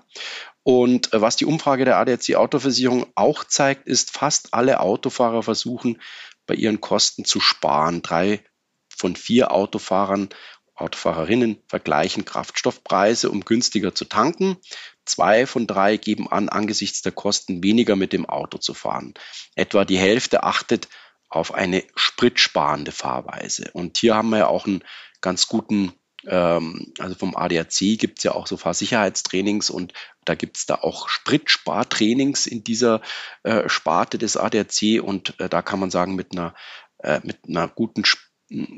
Und 0.62 1.12
äh, 1.12 1.20
was 1.20 1.36
die 1.36 1.46
Umfrage 1.46 1.84
der 1.84 1.98
ADAC 1.98 2.36
Autoversicherung 2.36 3.06
auch 3.16 3.44
zeigt, 3.44 3.88
ist, 3.88 4.12
fast 4.12 4.54
alle 4.54 4.80
Autofahrer 4.80 5.42
versuchen, 5.42 6.00
bei 6.46 6.54
ihren 6.54 6.80
Kosten 6.80 7.24
zu 7.24 7.40
sparen. 7.40 8.02
Drei 8.02 8.40
von 8.88 9.16
vier 9.16 9.52
Autofahrern 9.52 10.28
Autofahrerinnen 10.76 11.58
vergleichen 11.68 12.24
Kraftstoffpreise, 12.24 13.30
um 13.30 13.44
günstiger 13.44 13.94
zu 13.94 14.04
tanken. 14.04 14.56
Zwei 15.04 15.46
von 15.46 15.66
drei 15.66 15.96
geben 15.96 16.30
an, 16.30 16.48
angesichts 16.48 17.02
der 17.02 17.12
Kosten 17.12 17.62
weniger 17.62 17.94
mit 17.96 18.12
dem 18.12 18.26
Auto 18.26 18.58
zu 18.58 18.74
fahren. 18.74 19.14
Etwa 19.54 19.84
die 19.84 19.98
Hälfte 19.98 20.42
achtet 20.42 20.88
auf 21.28 21.52
eine 21.54 21.84
spritsparende 21.94 22.92
Fahrweise. 22.92 23.70
Und 23.72 23.98
hier 23.98 24.14
haben 24.14 24.30
wir 24.30 24.38
ja 24.38 24.46
auch 24.46 24.66
einen 24.66 24.84
ganz 25.20 25.48
guten, 25.48 25.92
ähm, 26.26 26.92
also 26.98 27.14
vom 27.14 27.36
ADAC 27.36 27.98
gibt 27.98 28.18
es 28.18 28.24
ja 28.24 28.32
auch 28.32 28.46
so 28.46 28.56
Fahrsicherheitstrainings 28.56 29.70
und 29.70 29.92
da 30.24 30.34
gibt 30.34 30.56
es 30.56 30.66
da 30.66 30.76
auch 30.76 31.08
Spritspartrainings 31.08 32.46
in 32.46 32.62
dieser 32.64 33.00
äh, 33.42 33.68
Sparte 33.68 34.18
des 34.18 34.36
ADAC 34.36 35.02
und 35.02 35.38
äh, 35.40 35.48
da 35.48 35.62
kann 35.62 35.80
man 35.80 35.90
sagen, 35.90 36.14
mit 36.14 36.32
einer, 36.32 36.54
äh, 36.98 37.20
mit 37.24 37.38
einer 37.48 37.68
guten 37.68 38.04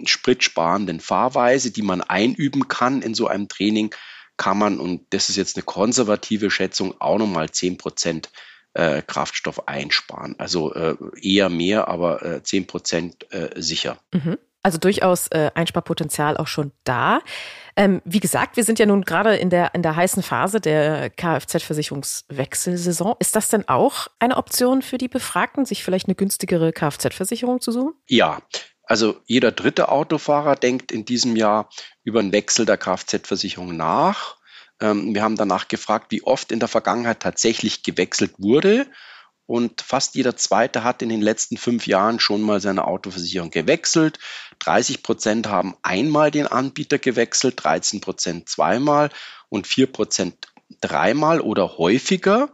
spritsparenden 0.05 1.01
Fahrweise, 1.01 1.71
die 1.71 1.83
man 1.83 2.01
einüben 2.01 2.69
kann 2.69 3.03
in 3.03 3.15
so 3.15 3.27
einem 3.27 3.49
Training, 3.49 3.95
kann 4.37 4.59
man, 4.59 4.79
und 4.79 5.07
das 5.11 5.29
ist 5.29 5.37
jetzt 5.37 5.57
eine 5.57 5.65
konservative 5.65 6.51
Schätzung, 6.51 6.95
auch 7.01 7.19
nochmal 7.19 7.51
10 7.51 7.79
Prozent 7.79 8.31
äh, 8.75 9.03
Kraftstoff 9.03 9.67
einsparen. 9.67 10.35
Also 10.39 10.75
äh, 10.75 10.97
eher 11.21 11.49
mehr, 11.49 11.89
aber 11.89 12.23
äh, 12.23 12.43
10 12.43 12.67
Prozent 12.67 13.33
äh, 13.33 13.51
sicher. 13.57 13.99
Mhm. 14.13 14.37
Also 14.63 14.79
durchaus 14.79 15.29
äh, 15.29 15.53
Einsparpotenzial 15.55 16.37
auch 16.37 16.49
schon 16.49 16.73
da. 16.83 17.21
Ähm, 17.77 18.03
wie 18.05 18.19
gesagt, 18.19 18.57
wir 18.57 18.65
sind 18.65 18.81
ja 18.81 18.87
nun 18.87 19.03
gerade 19.03 19.37
in 19.37 19.49
der, 19.49 19.73
in 19.77 19.83
der 19.83 19.95
heißen 19.95 20.25
Phase 20.25 20.61
der 20.61 21.09
Kfz-Versicherungswechselsaison. 21.11 23.15
Ist 23.21 23.37
das 23.37 23.49
denn 23.49 23.69
auch 23.69 24.09
eine 24.19 24.37
Option 24.37 24.83
für 24.83 24.99
die 24.99 25.07
Befragten, 25.07 25.65
sich 25.65 25.85
vielleicht 25.85 26.09
eine 26.09 26.17
günstigere 26.17 26.73
Kfz-Versicherung 26.73 27.61
zu 27.61 27.71
suchen? 27.71 27.95
Ja, 28.09 28.41
also 28.87 29.21
jeder 29.27 29.53
dritte 29.53 29.89
Autofahrer 29.89 30.55
denkt 30.55 30.93
in 30.93 31.05
diesem 31.05 31.37
Jahr 31.37 31.69
über 32.05 32.21
einen 32.21 32.33
Wechsel 32.33 32.65
der 32.65 32.79
Kfz-Versicherung 32.79 33.77
nach. 33.77 34.37
Ähm, 34.81 35.15
wir 35.15 35.23
haben 35.23 35.37
danach 35.37 35.69
gefragt, 35.69 36.07
wie 36.11 36.23
oft 36.23 36.53
in 36.53 36.61
der 36.61 36.69
Vergangenheit 36.69 37.21
tatsächlich 37.21 37.83
gewechselt 37.83 38.35
wurde. 38.39 38.87
Und 39.47 39.81
fast 39.81 40.15
jeder 40.15 40.37
zweite 40.37 40.83
hat 40.83 41.03
in 41.03 41.09
den 41.09 41.21
letzten 41.21 41.57
fünf 41.57 41.87
Jahren 41.87 42.19
schon 42.19 42.43
mal 42.43 42.61
seine 42.61 42.85
Autoversicherung 42.87 43.51
gewechselt. 43.51 44.19
30 44.61 45.03
Prozent 45.03 45.47
haben 45.49 45.77
einmal 45.83 46.31
den 46.31 46.47
Anbieter 46.47 46.99
gewechselt, 46.99 47.63
13 47.63 48.01
Prozent 48.01 48.49
zweimal 48.49 49.11
und 49.49 49.67
4 49.67 49.93
Prozent 49.93 50.49
dreimal 50.81 51.41
oder 51.41 51.79
häufiger. 51.79 52.53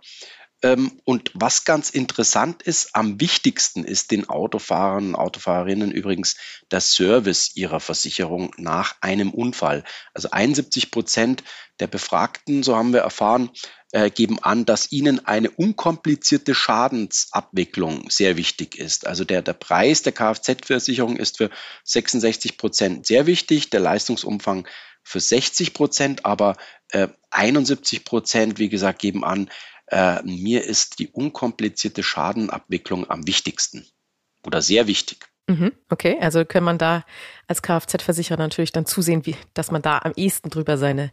Ähm, 0.62 1.00
und 1.04 1.30
was 1.34 1.64
ganz 1.64 1.90
interessant 1.90 2.62
ist, 2.62 2.94
am 2.94 3.20
wichtigsten 3.20 3.84
ist 3.84 4.10
den 4.12 4.28
Autofahrern 4.28 5.08
und 5.08 5.14
Autofahrerinnen 5.16 5.90
übrigens 5.90 6.36
der 6.70 6.80
Service 6.80 7.56
ihrer 7.56 7.80
Versicherung 7.80 8.52
nach 8.56 8.96
einem 9.00 9.30
Unfall. 9.30 9.84
Also 10.14 10.30
71 10.30 10.90
Prozent 10.90 11.42
der 11.80 11.88
Befragten, 11.88 12.62
so 12.62 12.76
haben 12.76 12.92
wir 12.92 13.00
erfahren, 13.00 13.50
äh, 13.90 14.08
geben 14.08 14.38
an, 14.42 14.64
dass 14.64 14.92
ihnen 14.92 15.26
eine 15.26 15.50
unkomplizierte 15.50 16.54
Schadensabwicklung 16.54 18.08
sehr 18.08 18.36
wichtig 18.36 18.78
ist. 18.78 19.06
Also 19.06 19.24
der, 19.24 19.42
der 19.42 19.54
Preis 19.54 20.02
der 20.02 20.12
Kfz-Versicherung 20.12 21.16
ist 21.16 21.38
für 21.38 21.50
66 21.84 22.56
Prozent 22.56 23.06
sehr 23.06 23.26
wichtig, 23.26 23.70
der 23.70 23.80
Leistungsumfang 23.80 24.68
für 25.02 25.20
60 25.20 25.74
Prozent, 25.74 26.24
aber 26.24 26.56
äh, 26.90 27.08
71 27.30 28.04
Prozent, 28.04 28.58
wie 28.58 28.68
gesagt, 28.68 29.00
geben 29.00 29.24
an, 29.24 29.50
äh, 29.92 30.22
mir 30.22 30.64
ist 30.64 30.98
die 30.98 31.08
unkomplizierte 31.08 32.02
Schadenabwicklung 32.02 33.08
am 33.10 33.26
wichtigsten 33.26 33.86
oder 34.44 34.62
sehr 34.62 34.86
wichtig. 34.86 35.28
Mhm, 35.48 35.72
okay, 35.90 36.18
also 36.20 36.44
kann 36.44 36.64
man 36.64 36.78
da 36.78 37.04
als 37.46 37.62
Kfz-Versicherer 37.62 38.38
natürlich 38.38 38.72
dann 38.72 38.86
zusehen, 38.86 39.26
wie, 39.26 39.36
dass 39.54 39.70
man 39.70 39.82
da 39.82 39.98
am 39.98 40.12
ehesten 40.16 40.48
drüber 40.48 40.78
seine 40.78 41.12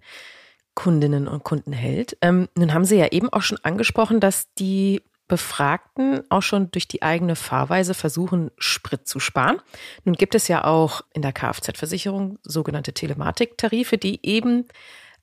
Kundinnen 0.75 1.27
und 1.27 1.43
Kunden 1.43 1.73
hält. 1.73 2.17
Ähm, 2.21 2.47
nun 2.55 2.73
haben 2.73 2.85
Sie 2.85 2.95
ja 2.95 3.07
eben 3.07 3.27
auch 3.33 3.41
schon 3.41 3.57
angesprochen, 3.63 4.21
dass 4.21 4.53
die 4.53 5.01
Befragten 5.27 6.21
auch 6.29 6.41
schon 6.41 6.71
durch 6.71 6.87
die 6.87 7.03
eigene 7.03 7.35
Fahrweise 7.35 7.93
versuchen, 7.93 8.49
Sprit 8.57 9.07
zu 9.07 9.19
sparen. 9.19 9.61
Nun 10.05 10.15
gibt 10.15 10.35
es 10.35 10.47
ja 10.47 10.63
auch 10.63 11.01
in 11.13 11.21
der 11.21 11.33
Kfz-Versicherung 11.33 12.39
sogenannte 12.43 12.93
Telematiktarife, 12.93 13.97
die 13.97 14.25
eben 14.25 14.67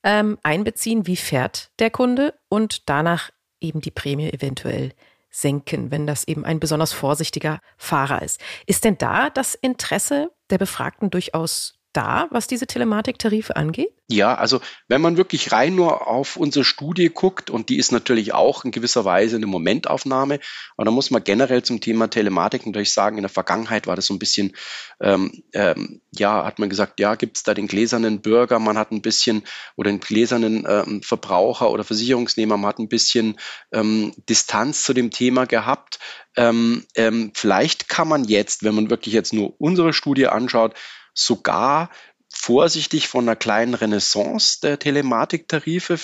ähm, 0.03 0.37
einbeziehen, 0.43 1.07
wie 1.07 1.17
fährt 1.17 1.71
der 1.79 1.89
Kunde 1.89 2.35
und 2.49 2.87
danach 2.87 3.31
eben 3.61 3.81
die 3.81 3.91
Prämie 3.91 4.31
eventuell 4.31 4.93
senken, 5.29 5.91
wenn 5.91 6.07
das 6.07 6.27
eben 6.27 6.45
ein 6.45 6.59
besonders 6.59 6.93
vorsichtiger 6.93 7.59
Fahrer 7.77 8.21
ist. 8.21 8.41
Ist 8.65 8.85
denn 8.85 8.97
da 8.97 9.29
das 9.29 9.55
Interesse 9.55 10.31
der 10.49 10.57
Befragten 10.57 11.09
durchaus 11.09 11.76
da, 11.97 12.27
was 12.29 12.45
diese 12.45 12.67
Telematiktarife 12.67 13.55
angeht? 13.55 13.89
Ja, 14.09 14.35
also 14.35 14.61
wenn 14.87 15.01
man 15.01 15.17
wirklich 15.17 15.51
rein 15.51 15.75
nur 15.75 16.07
auf 16.07 16.37
unsere 16.37 16.63
Studie 16.63 17.09
guckt, 17.09 17.49
und 17.49 17.69
die 17.69 17.77
ist 17.77 17.91
natürlich 17.91 18.33
auch 18.33 18.63
in 18.63 18.71
gewisser 18.71 19.03
Weise 19.03 19.35
eine 19.35 19.47
Momentaufnahme, 19.47 20.39
aber 20.77 20.85
da 20.85 20.91
muss 20.91 21.09
man 21.09 21.23
generell 21.23 21.63
zum 21.63 21.81
Thema 21.81 22.07
Telematik 22.07 22.65
natürlich 22.65 22.93
sagen, 22.93 23.17
in 23.17 23.23
der 23.23 23.29
Vergangenheit 23.29 23.87
war 23.87 23.95
das 23.95 24.05
so 24.05 24.13
ein 24.13 24.19
bisschen, 24.19 24.55
ähm, 25.01 25.43
ähm, 25.53 26.01
ja, 26.11 26.45
hat 26.45 26.59
man 26.59 26.69
gesagt, 26.69 26.99
ja, 26.99 27.15
gibt 27.15 27.37
es 27.37 27.43
da 27.43 27.53
den 27.53 27.67
gläsernen 27.67 28.21
Bürger, 28.21 28.59
man 28.59 28.77
hat 28.77 28.91
ein 28.91 29.01
bisschen, 29.01 29.43
oder 29.75 29.89
den 29.89 29.99
gläsernen 29.99 30.65
ähm, 30.69 31.01
Verbraucher 31.01 31.71
oder 31.71 31.83
Versicherungsnehmer, 31.83 32.57
man 32.57 32.69
hat 32.69 32.79
ein 32.79 32.89
bisschen 32.89 33.37
ähm, 33.73 34.13
Distanz 34.29 34.83
zu 34.83 34.93
dem 34.93 35.09
Thema 35.09 35.45
gehabt. 35.45 35.99
Ähm, 36.37 36.85
ähm, 36.95 37.31
vielleicht 37.33 37.89
kann 37.89 38.07
man 38.07 38.23
jetzt, 38.23 38.63
wenn 38.63 38.75
man 38.75 38.91
wirklich 38.91 39.13
jetzt 39.13 39.33
nur 39.33 39.59
unsere 39.59 39.91
Studie 39.91 40.27
anschaut, 40.27 40.75
sogar 41.17 41.89
vorsichtig 42.29 43.07
von 43.07 43.25
einer 43.25 43.35
kleinen 43.35 43.73
Renaissance 43.73 44.59
der 44.61 44.79
Telematiktarife 44.79 45.97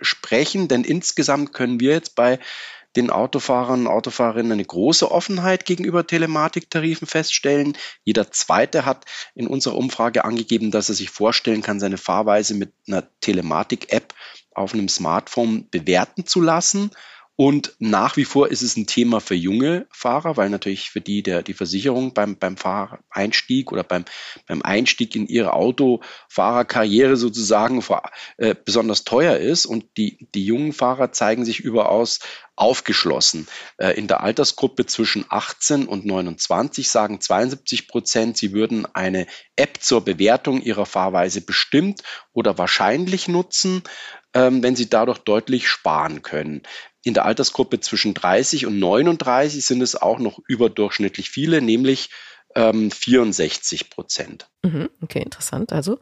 sprechen, 0.00 0.68
denn 0.68 0.84
insgesamt 0.84 1.52
können 1.52 1.80
wir 1.80 1.92
jetzt 1.92 2.14
bei 2.14 2.38
den 2.96 3.10
Autofahrern 3.10 3.82
und 3.82 3.86
Autofahrerinnen 3.86 4.52
eine 4.52 4.64
große 4.64 5.10
Offenheit 5.10 5.64
gegenüber 5.64 6.06
Telematiktarifen 6.06 7.06
feststellen. 7.06 7.76
Jeder 8.04 8.32
zweite 8.32 8.84
hat 8.84 9.04
in 9.36 9.46
unserer 9.46 9.76
Umfrage 9.76 10.24
angegeben, 10.24 10.72
dass 10.72 10.88
er 10.88 10.96
sich 10.96 11.10
vorstellen 11.10 11.62
kann, 11.62 11.78
seine 11.78 11.98
Fahrweise 11.98 12.54
mit 12.54 12.72
einer 12.88 13.06
Telematik-App 13.20 14.12
auf 14.52 14.74
einem 14.74 14.88
Smartphone 14.88 15.68
bewerten 15.70 16.26
zu 16.26 16.40
lassen. 16.40 16.90
Und 17.40 17.74
nach 17.78 18.18
wie 18.18 18.26
vor 18.26 18.50
ist 18.50 18.60
es 18.60 18.76
ein 18.76 18.86
Thema 18.86 19.18
für 19.18 19.34
junge 19.34 19.86
Fahrer, 19.90 20.36
weil 20.36 20.50
natürlich 20.50 20.90
für 20.90 21.00
die 21.00 21.22
der, 21.22 21.42
die 21.42 21.54
Versicherung 21.54 22.12
beim, 22.12 22.36
beim 22.36 22.58
Fahreinstieg 22.58 23.72
oder 23.72 23.82
beim, 23.82 24.04
beim 24.46 24.60
Einstieg 24.60 25.16
in 25.16 25.26
ihre 25.26 25.54
Autofahrerkarriere 25.54 27.16
sozusagen 27.16 27.80
vor, 27.80 28.02
äh, 28.36 28.54
besonders 28.62 29.04
teuer 29.04 29.38
ist. 29.38 29.64
Und 29.64 29.86
die, 29.96 30.28
die 30.34 30.44
jungen 30.44 30.74
Fahrer 30.74 31.12
zeigen 31.12 31.46
sich 31.46 31.60
überaus 31.60 32.18
aufgeschlossen. 32.56 33.48
Äh, 33.78 33.92
in 33.92 34.06
der 34.06 34.22
Altersgruppe 34.22 34.84
zwischen 34.84 35.24
18 35.30 35.86
und 35.86 36.04
29 36.04 36.90
sagen 36.90 37.22
72 37.22 37.88
Prozent, 37.88 38.36
sie 38.36 38.52
würden 38.52 38.84
eine 38.94 39.26
App 39.56 39.78
zur 39.80 40.04
Bewertung 40.04 40.60
ihrer 40.60 40.84
Fahrweise 40.84 41.40
bestimmt 41.40 42.02
oder 42.34 42.58
wahrscheinlich 42.58 43.28
nutzen, 43.28 43.82
wenn 44.32 44.76
sie 44.76 44.88
dadurch 44.88 45.18
deutlich 45.18 45.68
sparen 45.68 46.22
können. 46.22 46.62
In 47.02 47.14
der 47.14 47.24
Altersgruppe 47.24 47.80
zwischen 47.80 48.14
30 48.14 48.66
und 48.66 48.78
39 48.78 49.64
sind 49.64 49.80
es 49.80 49.96
auch 49.96 50.18
noch 50.18 50.38
überdurchschnittlich 50.48 51.30
viele, 51.30 51.62
nämlich 51.62 52.10
ähm, 52.54 52.90
64 52.90 53.90
Prozent. 53.90 54.48
Mhm, 54.62 54.90
okay, 55.02 55.20
interessant. 55.20 55.72
Also 55.72 55.98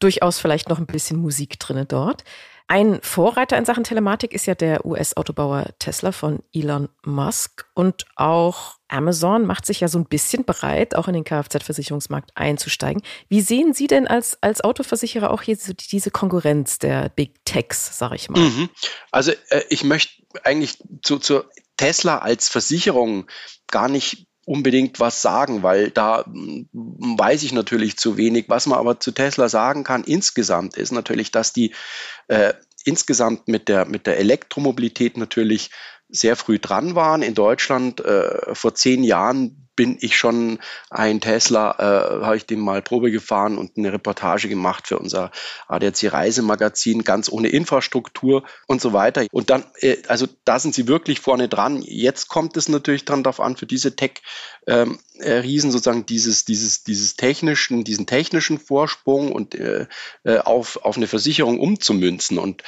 durchaus 0.00 0.38
vielleicht 0.38 0.68
noch 0.68 0.78
ein 0.78 0.86
bisschen 0.86 1.18
Musik 1.18 1.58
drinne 1.58 1.86
dort. 1.86 2.24
Ein 2.66 2.98
Vorreiter 3.02 3.58
in 3.58 3.66
Sachen 3.66 3.84
Telematik 3.84 4.32
ist 4.32 4.46
ja 4.46 4.54
der 4.54 4.86
US-Autobauer 4.86 5.66
Tesla 5.78 6.12
von 6.12 6.42
Elon 6.54 6.88
Musk 7.04 7.66
und 7.74 8.06
auch 8.16 8.76
Amazon 8.88 9.44
macht 9.44 9.66
sich 9.66 9.80
ja 9.80 9.88
so 9.88 9.98
ein 9.98 10.06
bisschen 10.06 10.46
bereit, 10.46 10.94
auch 10.94 11.06
in 11.06 11.14
den 11.14 11.24
Kfz-Versicherungsmarkt 11.24 12.30
einzusteigen. 12.34 13.02
Wie 13.28 13.42
sehen 13.42 13.74
Sie 13.74 13.86
denn 13.86 14.08
als, 14.08 14.42
als 14.42 14.62
Autoversicherer 14.62 15.30
auch 15.30 15.42
hier 15.42 15.58
diese 15.58 16.10
Konkurrenz 16.10 16.78
der 16.78 17.10
Big 17.10 17.44
Techs, 17.44 17.98
sage 17.98 18.16
ich 18.16 18.30
mal? 18.30 18.40
Mhm. 18.40 18.70
Also 19.10 19.32
äh, 19.50 19.62
ich 19.68 19.84
möchte 19.84 20.22
eigentlich 20.42 20.78
zu, 21.02 21.18
zu 21.18 21.44
Tesla 21.76 22.18
als 22.18 22.48
Versicherung 22.48 23.26
gar 23.66 23.88
nicht 23.88 24.26
unbedingt 24.46 25.00
was 25.00 25.22
sagen, 25.22 25.62
weil 25.62 25.90
da 25.90 26.24
hm, 26.24 26.68
weiß 26.72 27.42
ich 27.42 27.52
natürlich 27.52 27.96
zu 27.96 28.16
wenig. 28.16 28.46
Was 28.48 28.66
man 28.66 28.78
aber 28.78 29.00
zu 29.00 29.12
Tesla 29.12 29.48
sagen 29.48 29.84
kann 29.84 30.04
insgesamt 30.04 30.76
ist 30.76 30.92
natürlich, 30.92 31.30
dass 31.30 31.52
die 31.52 31.74
äh, 32.28 32.54
insgesamt 32.84 33.48
mit 33.48 33.68
der, 33.68 33.86
mit 33.86 34.06
der 34.06 34.18
Elektromobilität 34.18 35.16
natürlich 35.16 35.70
sehr 36.08 36.36
früh 36.36 36.58
dran 36.58 36.94
waren. 36.94 37.22
In 37.22 37.34
Deutschland 37.34 38.04
äh, 38.04 38.54
vor 38.54 38.74
zehn 38.74 39.04
Jahren 39.04 39.63
bin 39.76 39.96
ich 40.00 40.16
schon 40.16 40.58
ein 40.90 41.20
Tesla, 41.20 41.72
äh, 41.78 42.24
habe 42.24 42.36
ich 42.36 42.46
den 42.46 42.60
mal 42.60 42.82
Probe 42.82 43.10
gefahren 43.10 43.58
und 43.58 43.76
eine 43.76 43.92
Reportage 43.92 44.48
gemacht 44.48 44.88
für 44.88 44.98
unser 44.98 45.30
ADAC 45.68 46.12
Reisemagazin, 46.12 47.04
ganz 47.04 47.28
ohne 47.28 47.48
Infrastruktur 47.48 48.44
und 48.66 48.80
so 48.80 48.92
weiter. 48.92 49.26
Und 49.32 49.50
dann, 49.50 49.64
äh, 49.80 49.96
also 50.08 50.26
da 50.44 50.58
sind 50.58 50.74
sie 50.74 50.88
wirklich 50.88 51.20
vorne 51.20 51.48
dran. 51.48 51.82
Jetzt 51.82 52.28
kommt 52.28 52.56
es 52.56 52.68
natürlich 52.68 53.04
dann 53.04 53.22
darauf 53.22 53.40
an, 53.40 53.56
für 53.56 53.66
diese 53.66 53.96
Tech 53.96 54.22
ähm, 54.66 54.98
äh, 55.18 55.42
sozusagen 55.58 56.06
dieses, 56.06 56.44
dieses, 56.44 56.84
dieses 56.84 57.16
technischen, 57.16 57.84
diesen 57.84 58.06
technischen 58.06 58.58
Vorsprung 58.58 59.32
und 59.32 59.54
äh, 59.54 59.86
äh 60.24 60.38
auf, 60.38 60.84
auf 60.84 60.96
eine 60.96 61.06
Versicherung 61.06 61.58
umzumünzen. 61.60 62.38
Und 62.38 62.62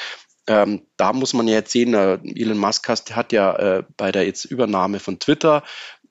ähm, 0.47 0.83
da 0.97 1.13
muss 1.13 1.35
man 1.35 1.49
ja 1.49 1.55
jetzt 1.55 1.73
sehen, 1.73 1.95
äh, 1.95 2.19
Elon 2.23 2.59
Musk 2.59 2.89
hat, 2.89 3.17
hat 3.17 3.33
ja 3.33 3.57
äh, 3.57 3.85
bei 3.97 4.13
der 4.13 4.25
jetzt 4.27 4.45
Übernahme 4.45 5.01
von 5.01 5.19
Twitter 5.19 5.65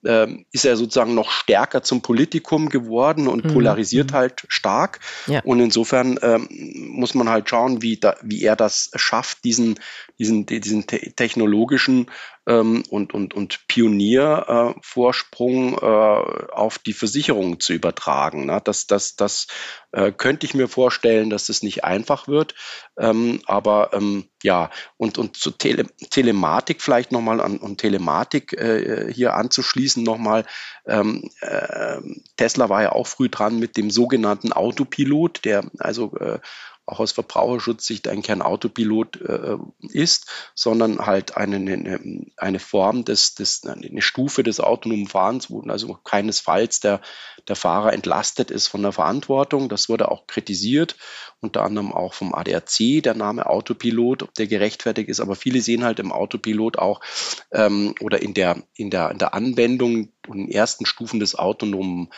ähm, 0.05 0.45
ist 0.51 0.65
er 0.65 0.77
sozusagen 0.77 1.15
noch 1.15 1.31
stärker 1.31 1.83
zum 1.83 2.01
Politikum 2.01 2.69
geworden 2.69 3.27
und 3.27 3.45
mhm. 3.45 3.53
polarisiert 3.53 4.11
mhm. 4.11 4.15
halt 4.15 4.45
stark. 4.47 4.99
Ja. 5.27 5.41
Und 5.43 5.59
insofern 5.59 6.17
ähm, 6.21 6.47
muss 6.91 7.13
man 7.13 7.29
halt 7.29 7.49
schauen, 7.49 7.81
wie, 7.81 7.97
da, 7.97 8.15
wie 8.21 8.43
er 8.43 8.55
das 8.55 8.91
schafft, 8.95 9.43
diesen, 9.43 9.79
diesen, 10.19 10.45
diesen 10.45 10.87
te 10.87 11.13
technologischen 11.15 12.07
ähm, 12.47 12.83
und, 12.89 13.13
und, 13.13 13.33
und 13.33 13.67
Pioniervorsprung 13.67 15.77
äh, 15.77 15.85
äh, 15.85 16.47
auf 16.51 16.79
die 16.79 16.93
Versicherung 16.93 17.59
zu 17.59 17.73
übertragen. 17.73 18.45
Ne? 18.45 18.61
Das, 18.63 18.87
das, 18.87 19.15
das 19.15 19.47
äh, 19.91 20.11
könnte 20.11 20.45
ich 20.45 20.53
mir 20.53 20.67
vorstellen, 20.67 21.29
dass 21.29 21.49
es 21.49 21.63
nicht 21.63 21.83
einfach 21.83 22.27
wird. 22.27 22.55
Ähm, 22.97 23.41
aber 23.45 23.91
ähm, 23.93 24.25
ja, 24.43 24.69
und, 24.97 25.17
und 25.17 25.37
zu 25.37 25.51
Tele 25.51 25.87
Telematik 26.11 26.81
vielleicht 26.81 27.11
nochmal 27.11 27.41
an 27.41 27.57
und 27.57 27.79
Telematik 27.79 28.53
äh, 28.53 29.11
hier 29.11 29.33
anzuschließen 29.33 30.03
nochmal. 30.03 30.45
Ähm, 30.85 31.29
äh, 31.41 31.99
Tesla 32.37 32.69
war 32.69 32.83
ja 32.83 32.91
auch 32.91 33.07
früh 33.07 33.29
dran 33.29 33.57
mit 33.57 33.75
dem 33.75 33.89
sogenannten 33.89 34.53
Autopilot, 34.53 35.43
der 35.45 35.65
also 35.79 36.15
äh, 36.17 36.39
auch 36.85 36.99
aus 36.99 37.11
Verbraucherschutzsicht 37.11 38.07
eigentlich 38.07 38.27
kein 38.27 38.41
Autopilot 38.41 39.21
äh, 39.21 39.57
ist, 39.89 40.27
sondern 40.53 40.99
halt 40.99 41.35
eine, 41.35 41.55
eine, 41.55 42.25
eine 42.37 42.59
Form 42.59 43.05
des, 43.05 43.35
des, 43.35 43.65
eine 43.65 44.01
Stufe 44.01 44.43
des 44.43 44.59
autonomen 44.59 45.07
Fahrens, 45.07 45.49
wo 45.49 45.61
also 45.61 45.95
keinesfalls 46.03 46.79
der, 46.79 47.01
der 47.47 47.55
Fahrer 47.55 47.93
entlastet 47.93 48.51
ist 48.51 48.67
von 48.67 48.83
der 48.83 48.91
Verantwortung. 48.91 49.67
Das 49.67 49.89
wurde 49.89 50.11
auch 50.11 50.27
kritisiert, 50.27 50.95
unter 51.41 51.63
anderem 51.63 51.91
auch 51.91 52.13
vom 52.13 52.33
ADAC, 52.35 53.01
der 53.03 53.15
Name 53.15 53.47
Autopilot, 53.47 54.23
ob 54.23 54.33
der 54.35 54.47
gerechtfertigt 54.47 55.09
ist. 55.09 55.19
Aber 55.19 55.35
viele 55.35 55.61
sehen 55.61 55.83
halt 55.83 55.99
im 55.99 56.11
Autopilot 56.11 56.77
auch 56.77 57.01
ähm, 57.51 57.95
oder 57.99 58.21
in 58.21 58.33
der, 58.33 58.63
in, 58.75 58.91
der, 58.91 59.09
in 59.09 59.17
der 59.17 59.33
Anwendung 59.33 60.09
und 60.27 60.39
in 60.39 60.51
ersten 60.51 60.85
Stufen 60.85 61.19
des 61.19 61.35
autonomen 61.35 62.09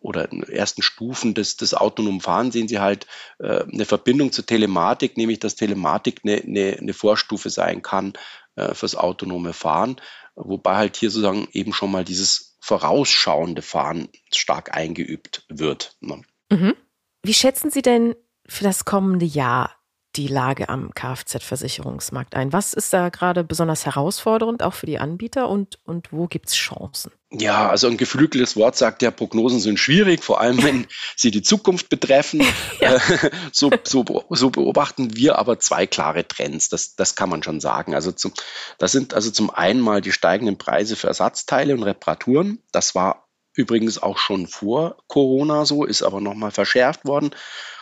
oder 0.00 0.30
in 0.30 0.42
ersten 0.42 0.82
Stufen 0.82 1.34
des, 1.34 1.56
des 1.56 1.74
autonomen 1.74 2.20
Fahrens 2.20 2.52
sehen 2.52 2.68
Sie 2.68 2.78
halt 2.78 3.06
äh, 3.38 3.64
eine 3.64 3.84
Verbindung 3.84 4.32
zur 4.32 4.46
Telematik, 4.46 5.16
nämlich 5.16 5.40
dass 5.40 5.56
Telematik 5.56 6.20
eine, 6.24 6.36
eine, 6.36 6.76
eine 6.78 6.94
Vorstufe 6.94 7.50
sein 7.50 7.82
kann 7.82 8.12
äh, 8.56 8.74
fürs 8.74 8.94
autonome 8.94 9.52
Fahren, 9.52 9.96
wobei 10.34 10.76
halt 10.76 10.96
hier 10.96 11.10
sozusagen 11.10 11.48
eben 11.52 11.72
schon 11.72 11.90
mal 11.90 12.04
dieses 12.04 12.58
vorausschauende 12.60 13.62
Fahren 13.62 14.08
stark 14.32 14.76
eingeübt 14.76 15.44
wird. 15.48 15.96
Ne? 16.00 16.22
Mhm. 16.50 16.74
Wie 17.22 17.34
schätzen 17.34 17.70
Sie 17.70 17.82
denn 17.82 18.14
für 18.46 18.64
das 18.64 18.84
kommende 18.84 19.26
Jahr 19.26 19.74
die 20.16 20.28
Lage 20.28 20.68
am 20.68 20.94
Kfz-Versicherungsmarkt 20.94 22.34
ein? 22.34 22.52
Was 22.52 22.74
ist 22.74 22.92
da 22.92 23.08
gerade 23.08 23.44
besonders 23.44 23.86
herausfordernd, 23.86 24.62
auch 24.62 24.74
für 24.74 24.86
die 24.86 24.98
Anbieter 24.98 25.48
und, 25.48 25.78
und 25.84 26.12
wo 26.12 26.26
gibt 26.26 26.48
es 26.48 26.54
Chancen? 26.54 27.12
Ja, 27.30 27.68
also 27.68 27.88
ein 27.88 27.98
geflügeltes 27.98 28.56
Wort 28.56 28.76
sagt 28.76 29.02
ja, 29.02 29.10
Prognosen 29.10 29.60
sind 29.60 29.78
schwierig, 29.78 30.24
vor 30.24 30.40
allem 30.40 30.62
wenn 30.62 30.86
sie 31.16 31.30
die 31.30 31.42
Zukunft 31.42 31.88
betreffen. 31.88 32.42
Ja. 32.80 32.94
Äh, 32.94 33.30
so, 33.50 33.70
so, 33.82 34.04
so 34.30 34.50
beobachten 34.50 35.16
wir 35.16 35.38
aber 35.38 35.58
zwei 35.58 35.86
klare 35.86 36.26
Trends, 36.26 36.68
das, 36.68 36.94
das 36.94 37.16
kann 37.16 37.28
man 37.28 37.42
schon 37.42 37.60
sagen. 37.60 37.94
Also 37.94 38.12
zum, 38.12 38.32
das 38.78 38.92
sind 38.92 39.14
also 39.14 39.30
zum 39.32 39.50
einen 39.50 39.80
mal 39.80 40.00
die 40.00 40.12
steigenden 40.12 40.58
Preise 40.58 40.94
für 40.94 41.08
Ersatzteile 41.08 41.74
und 41.74 41.82
Reparaturen. 41.82 42.62
Das 42.70 42.94
war 42.94 43.28
übrigens 43.52 44.00
auch 44.00 44.18
schon 44.18 44.46
vor 44.46 44.96
Corona 45.08 45.64
so, 45.64 45.84
ist 45.84 46.02
aber 46.02 46.20
nochmal 46.20 46.52
verschärft 46.52 47.04
worden. 47.04 47.30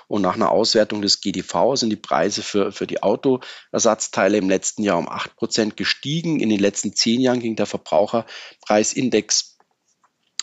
Und 0.08 0.22
nach 0.22 0.34
einer 0.34 0.50
Auswertung 0.50 1.02
des 1.02 1.20
GDV 1.20 1.74
sind 1.74 1.90
die 1.90 1.96
Preise 1.96 2.42
für, 2.42 2.70
für 2.72 2.86
die 2.86 3.02
Autoersatzteile 3.02 4.38
im 4.38 4.48
letzten 4.48 4.82
Jahr 4.82 4.98
um 4.98 5.08
acht 5.08 5.36
Prozent 5.36 5.76
gestiegen. 5.76 6.38
In 6.40 6.48
den 6.48 6.60
letzten 6.60 6.94
zehn 6.94 7.20
Jahren 7.20 7.40
ging 7.40 7.56
der 7.56 7.66
Verbraucherpreisindex, 7.66 9.58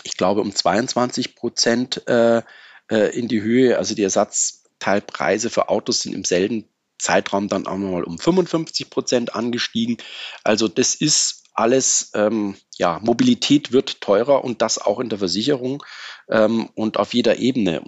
ich 0.04 0.17
glaube, 0.17 0.41
um 0.41 0.54
22 0.54 1.36
Prozent 1.36 2.08
äh, 2.08 2.41
äh, 2.91 3.17
in 3.17 3.28
die 3.28 3.41
Höhe. 3.41 3.78
Also 3.78 3.95
die 3.95 4.04
Ersatzteilpreise 4.04 5.49
für 5.49 5.69
Autos 5.69 6.02
sind 6.02 6.13
im 6.13 6.26
selben 6.26 6.67
Zeitraum 6.97 7.47
dann 7.47 7.67
auch 7.67 7.78
nochmal 7.78 8.04
um 8.04 8.17
55 8.17 8.89
Prozent 8.89 9.36
angestiegen. 9.36 9.97
Also 10.43 10.67
das 10.67 10.95
ist 10.95 11.43
alles, 11.54 12.12
ähm, 12.15 12.56
ja, 12.77 12.99
Mobilität 13.01 13.71
wird 13.71 14.01
teurer 14.01 14.43
und 14.43 14.62
das 14.62 14.77
auch 14.77 14.99
in 14.99 15.09
der 15.09 15.19
Versicherung 15.19 15.83
ähm, 16.29 16.69
und 16.75 16.97
auf 16.97 17.13
jeder 17.13 17.38
Ebene. 17.38 17.83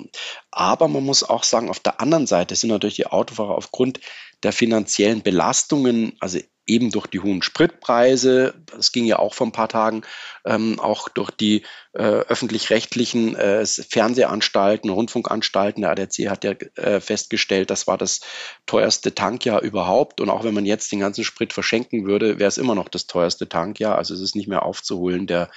Aber 0.51 0.87
man 0.87 1.03
muss 1.03 1.23
auch 1.23 1.43
sagen, 1.43 1.69
auf 1.69 1.79
der 1.79 1.99
anderen 2.01 2.27
Seite 2.27 2.55
sind 2.55 2.69
natürlich 2.69 2.95
die 2.95 3.07
Autofahrer 3.07 3.55
aufgrund 3.55 3.99
der 4.43 4.53
finanziellen 4.53 5.21
Belastungen, 5.21 6.15
also 6.19 6.39
eben 6.67 6.91
durch 6.91 7.07
die 7.07 7.19
hohen 7.19 7.41
Spritpreise, 7.41 8.53
das 8.65 8.91
ging 8.91 9.05
ja 9.05 9.19
auch 9.19 9.33
vor 9.33 9.47
ein 9.47 9.51
paar 9.51 9.69
Tagen, 9.69 10.01
ähm, 10.45 10.79
auch 10.79 11.09
durch 11.09 11.31
die 11.31 11.63
äh, 11.93 12.01
öffentlich-rechtlichen 12.01 13.35
äh, 13.35 13.65
Fernsehanstalten, 13.65 14.89
Rundfunkanstalten. 14.89 15.81
Der 15.81 15.91
ADAC 15.91 16.29
hat 16.29 16.43
ja 16.43 16.51
äh, 16.75 16.99
festgestellt, 16.99 17.69
das 17.69 17.87
war 17.87 17.97
das 17.97 18.21
teuerste 18.65 19.13
Tankjahr 19.13 19.61
überhaupt. 19.61 20.21
Und 20.21 20.29
auch 20.29 20.43
wenn 20.43 20.53
man 20.53 20.65
jetzt 20.65 20.91
den 20.91 20.99
ganzen 20.99 21.23
Sprit 21.23 21.53
verschenken 21.53 22.05
würde, 22.05 22.39
wäre 22.39 22.47
es 22.47 22.57
immer 22.57 22.75
noch 22.75 22.89
das 22.89 23.07
teuerste 23.07 23.47
Tankjahr. 23.47 23.97
Also 23.97 24.13
es 24.13 24.21
ist 24.21 24.35
nicht 24.35 24.47
mehr 24.47 24.63
aufzuholen, 24.63 25.27
der 25.27 25.49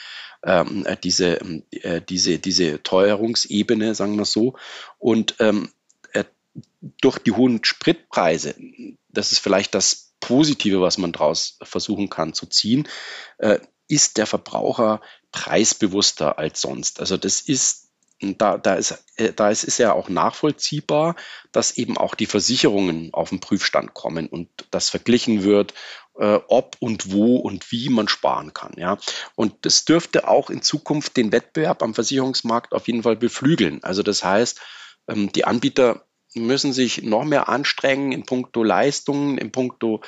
ähm, 0.45 0.85
äh, 0.87 0.97
diese, 0.97 1.41
äh, 1.73 2.01
diese, 2.07 2.39
diese 2.39 2.83
Teuerungsebene, 2.83 3.95
sagen 3.95 4.17
wir 4.17 4.25
so. 4.25 4.55
Und 4.99 5.37
ähm, 5.41 5.71
äh, 6.13 6.25
durch 7.01 7.19
die 7.19 7.33
hohen 7.33 7.65
Spritpreise, 7.65 8.55
das 9.09 9.33
ist 9.33 9.41
vielleicht 9.41 9.75
das 9.75 10.08
Positive, 10.29 10.83
was 10.83 10.99
man 10.99 11.13
daraus 11.13 11.59
versuchen 11.63 12.11
kann 12.11 12.35
zu 12.35 12.45
ziehen, 12.45 12.87
äh, 13.39 13.59
ist 13.89 14.19
der 14.19 14.27
Verbraucher 14.27 15.01
preisbewusster 15.33 16.39
als 16.39 16.61
sonst. 16.61 17.01
Also 17.01 17.17
das 17.17 17.41
ist 17.41 17.87
da, 18.21 18.59
da, 18.59 18.75
ist, 18.75 19.03
äh, 19.17 19.33
da 19.33 19.49
ist, 19.49 19.65
ist 19.65 19.79
ja 19.79 19.93
auch 19.93 20.09
nachvollziehbar, 20.09 21.15
dass 21.53 21.79
eben 21.79 21.97
auch 21.97 22.15
die 22.15 22.27
Versicherungen 22.27 23.15
auf 23.15 23.31
den 23.31 23.41
Prüfstand 23.41 23.95
kommen 23.95 24.27
und 24.27 24.49
das 24.71 24.91
verglichen 24.91 25.45
wird, 25.45 25.73
äh, 26.19 26.41
ob 26.49 26.77
und 26.81 27.13
wo 27.13 27.37
und 27.37 27.71
wie 27.71 27.89
man 27.89 28.09
sparen 28.09 28.53
kann. 28.53 28.75
Ja. 28.77 28.99
Und 29.35 29.55
das 29.63 29.85
dürfte 29.87 30.29
auch 30.29 30.51
in 30.51 30.63
Zukunft 30.63 31.17
den 31.17 31.33
Wettbewerb 31.33 31.83
am 31.83 31.95
Versicherungsmarkt 31.95 32.75
auf 32.75 32.87
jeden 32.89 33.05
Fall 33.05 33.17
beflügeln. 33.17 33.83
Also 33.83 34.03
das 34.03 34.25
heißt, 34.25 34.61
ähm, 35.09 35.33
die 35.33 35.45
Anbieter 35.45 36.05
müssen 36.39 36.73
sich 36.73 37.03
noch 37.03 37.25
mehr 37.25 37.49
anstrengen 37.49 38.13
in 38.13 38.25
puncto 38.25 38.63
Leistungen, 38.63 39.39
in 39.39 39.53
puncto 39.53 40.01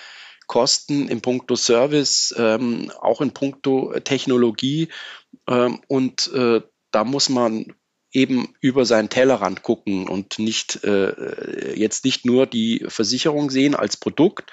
Kosten, 0.46 1.08
in 1.08 1.20
puncto 1.20 1.54
Service, 1.54 2.34
ähm, 2.36 2.90
auch 3.00 3.20
in 3.20 3.32
puncto 3.32 3.98
Technologie. 4.00 4.88
Ähm, 5.48 5.80
und 5.86 6.32
äh, 6.32 6.60
da 6.90 7.04
muss 7.04 7.28
man 7.28 7.72
eben 8.12 8.54
über 8.60 8.84
seinen 8.84 9.08
Tellerrand 9.08 9.62
gucken 9.62 10.08
und 10.08 10.38
nicht 10.38 10.82
äh, 10.82 11.78
jetzt 11.78 12.04
nicht 12.04 12.24
nur 12.24 12.46
die 12.46 12.84
Versicherung 12.88 13.50
sehen 13.50 13.76
als 13.76 13.96
Produkt, 13.96 14.50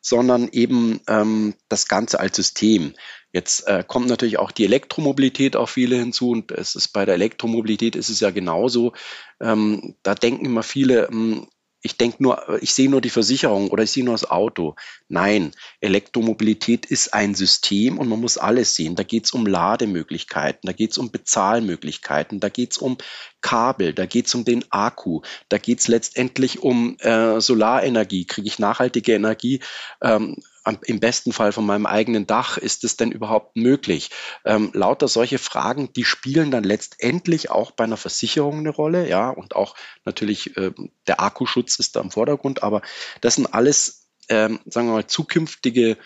sondern 0.00 0.48
eben 0.48 1.00
ähm, 1.06 1.54
das 1.68 1.88
Ganze 1.88 2.20
als 2.20 2.36
System. 2.36 2.94
Jetzt 3.36 3.68
äh, 3.68 3.84
kommt 3.86 4.08
natürlich 4.08 4.38
auch 4.38 4.50
die 4.50 4.64
Elektromobilität 4.64 5.56
auf 5.56 5.68
viele 5.68 5.96
hinzu 5.96 6.30
und 6.30 6.52
es 6.52 6.74
ist 6.74 6.88
bei 6.88 7.04
der 7.04 7.16
Elektromobilität 7.16 7.94
ist 7.94 8.08
es 8.08 8.20
ja 8.20 8.30
genauso. 8.30 8.94
Ähm, 9.42 9.94
da 10.02 10.14
denken 10.14 10.46
immer 10.46 10.62
viele, 10.62 11.08
ähm, 11.12 11.46
ich 11.82 11.98
denke 11.98 12.22
nur, 12.22 12.62
ich 12.62 12.72
sehe 12.72 12.88
nur 12.88 13.02
die 13.02 13.10
Versicherung 13.10 13.68
oder 13.68 13.82
ich 13.82 13.90
sehe 13.90 14.06
nur 14.06 14.14
das 14.14 14.30
Auto. 14.30 14.74
Nein, 15.08 15.52
Elektromobilität 15.82 16.86
ist 16.86 17.12
ein 17.12 17.34
System 17.34 17.98
und 17.98 18.08
man 18.08 18.22
muss 18.22 18.38
alles 18.38 18.74
sehen. 18.74 18.96
Da 18.96 19.02
geht 19.02 19.26
es 19.26 19.32
um 19.32 19.44
Lademöglichkeiten, 19.44 20.66
da 20.66 20.72
geht 20.72 20.92
es 20.92 20.98
um 20.98 21.10
Bezahlmöglichkeiten, 21.10 22.40
da 22.40 22.48
geht 22.48 22.72
es 22.72 22.78
um 22.78 22.96
Kabel, 23.42 23.92
da 23.92 24.06
geht 24.06 24.28
es 24.28 24.34
um 24.34 24.46
den 24.46 24.64
Akku, 24.70 25.20
da 25.50 25.58
geht 25.58 25.80
es 25.80 25.88
letztendlich 25.88 26.62
um 26.62 26.96
äh, 27.00 27.38
Solarenergie. 27.38 28.24
Kriege 28.24 28.48
ich 28.48 28.58
nachhaltige 28.58 29.12
Energie? 29.12 29.60
Ähm, 30.00 30.36
im 30.84 31.00
besten 31.00 31.32
Fall 31.32 31.52
von 31.52 31.64
meinem 31.64 31.86
eigenen 31.86 32.26
Dach, 32.26 32.58
ist 32.58 32.84
es 32.84 32.96
denn 32.96 33.12
überhaupt 33.12 33.56
möglich? 33.56 34.10
Ähm, 34.44 34.70
lauter 34.74 35.08
solche 35.08 35.38
Fragen, 35.38 35.92
die 35.92 36.04
spielen 36.04 36.50
dann 36.50 36.64
letztendlich 36.64 37.50
auch 37.50 37.70
bei 37.70 37.84
einer 37.84 37.96
Versicherung 37.96 38.58
eine 38.58 38.70
Rolle, 38.70 39.08
ja, 39.08 39.30
und 39.30 39.54
auch 39.54 39.76
natürlich 40.04 40.56
äh, 40.56 40.72
der 41.06 41.20
Akkuschutz 41.20 41.78
ist 41.78 41.96
da 41.96 42.00
im 42.00 42.10
Vordergrund, 42.10 42.62
aber 42.62 42.82
das 43.20 43.36
sind 43.36 43.54
alles, 43.54 44.08
ähm, 44.28 44.60
sagen 44.66 44.88
wir 44.88 44.94
mal, 44.94 45.06
zukünftige 45.06 45.96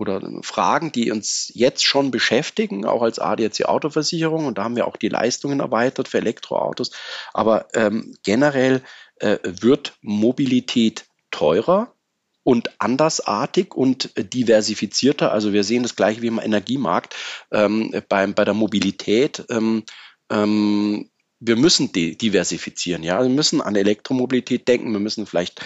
oder 0.00 0.22
Fragen, 0.42 0.92
die 0.92 1.10
uns 1.10 1.52
jetzt 1.54 1.84
schon 1.84 2.10
beschäftigen, 2.10 2.86
auch 2.86 3.02
als 3.02 3.18
ADAC 3.18 3.66
Autoversicherung. 3.66 4.46
Und 4.46 4.56
da 4.56 4.64
haben 4.64 4.76
wir 4.76 4.86
auch 4.86 4.96
die 4.96 5.10
Leistungen 5.10 5.60
erweitert 5.60 6.08
für 6.08 6.18
Elektroautos. 6.18 6.90
Aber 7.34 7.68
ähm, 7.74 8.16
generell 8.22 8.82
äh, 9.16 9.36
wird 9.42 9.98
Mobilität 10.00 11.04
teurer 11.30 11.94
und 12.42 12.70
andersartig 12.80 13.74
und 13.74 14.10
diversifizierter. 14.16 15.32
Also 15.32 15.52
wir 15.52 15.64
sehen 15.64 15.82
das 15.82 15.96
gleiche 15.96 16.22
wie 16.22 16.28
im 16.28 16.38
Energiemarkt 16.38 17.14
ähm, 17.52 17.92
beim, 18.08 18.34
bei 18.34 18.44
der 18.44 18.54
Mobilität. 18.54 19.44
Ähm, 19.50 19.84
ähm, 20.30 21.10
wir 21.40 21.56
müssen 21.56 21.90
diversifizieren, 21.92 23.02
ja. 23.02 23.22
Wir 23.22 23.30
müssen 23.30 23.62
an 23.62 23.74
Elektromobilität 23.74 24.68
denken, 24.68 24.92
wir 24.92 25.00
müssen 25.00 25.26
vielleicht 25.26 25.62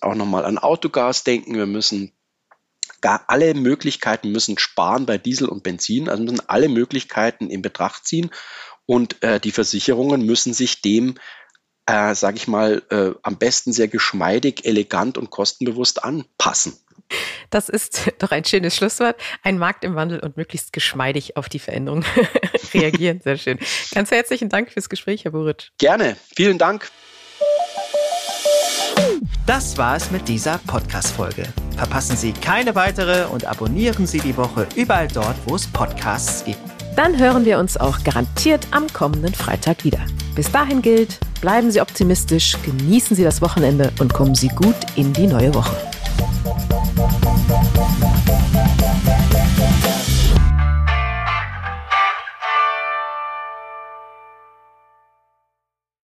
auch 0.00 0.14
nochmal 0.14 0.46
an 0.46 0.56
Autogas 0.56 1.22
denken, 1.22 1.54
wir 1.54 1.66
müssen 1.66 2.12
gar 3.00 3.24
alle 3.28 3.54
Möglichkeiten 3.54 4.32
müssen 4.32 4.58
sparen 4.58 5.06
bei 5.06 5.18
Diesel 5.18 5.48
und 5.48 5.62
Benzin, 5.62 6.08
also 6.08 6.22
müssen 6.22 6.48
alle 6.48 6.68
Möglichkeiten 6.68 7.50
in 7.50 7.62
Betracht 7.62 8.06
ziehen 8.06 8.30
und 8.86 9.22
äh, 9.22 9.38
die 9.38 9.52
Versicherungen 9.52 10.24
müssen 10.24 10.54
sich 10.54 10.80
dem 10.80 11.16
äh, 11.88 12.14
sage 12.14 12.36
ich 12.36 12.46
mal, 12.46 12.82
äh, 12.90 13.12
am 13.22 13.36
besten 13.36 13.72
sehr 13.72 13.88
geschmeidig, 13.88 14.66
elegant 14.66 15.16
und 15.16 15.30
kostenbewusst 15.30 16.04
anpassen. 16.04 16.76
Das 17.48 17.70
ist 17.70 18.12
doch 18.18 18.30
ein 18.30 18.44
schönes 18.44 18.76
Schlusswort. 18.76 19.16
Ein 19.42 19.58
Markt 19.58 19.84
im 19.84 19.94
Wandel 19.94 20.20
und 20.20 20.36
möglichst 20.36 20.72
geschmeidig 20.74 21.36
auf 21.36 21.48
die 21.48 21.58
Veränderung 21.58 22.04
reagieren. 22.74 23.20
Sehr 23.22 23.38
schön. 23.38 23.58
Ganz 23.92 24.10
herzlichen 24.10 24.50
Dank 24.50 24.70
fürs 24.70 24.90
Gespräch, 24.90 25.24
Herr 25.24 25.32
Buric. 25.32 25.70
Gerne. 25.78 26.16
Vielen 26.36 26.58
Dank. 26.58 26.90
Das 29.46 29.78
war 29.78 29.96
es 29.96 30.10
mit 30.10 30.28
dieser 30.28 30.58
Podcast-Folge. 30.58 31.44
Verpassen 31.74 32.16
Sie 32.16 32.32
keine 32.32 32.74
weitere 32.74 33.24
und 33.28 33.46
abonnieren 33.46 34.06
Sie 34.06 34.20
die 34.20 34.36
Woche 34.36 34.68
überall 34.74 35.08
dort, 35.08 35.36
wo 35.46 35.54
es 35.54 35.66
Podcasts 35.66 36.44
gibt 36.44 36.77
dann 36.98 37.16
hören 37.16 37.44
wir 37.44 37.60
uns 37.60 37.76
auch 37.76 38.02
garantiert 38.02 38.66
am 38.72 38.92
kommenden 38.92 39.32
Freitag 39.32 39.84
wieder. 39.84 40.00
Bis 40.34 40.50
dahin 40.50 40.82
gilt, 40.82 41.20
bleiben 41.40 41.70
Sie 41.70 41.80
optimistisch, 41.80 42.56
genießen 42.64 43.14
Sie 43.14 43.22
das 43.22 43.40
Wochenende 43.40 43.92
und 44.00 44.12
kommen 44.12 44.34
Sie 44.34 44.48
gut 44.48 44.74
in 44.96 45.12
die 45.12 45.28
neue 45.28 45.54
Woche. 45.54 45.76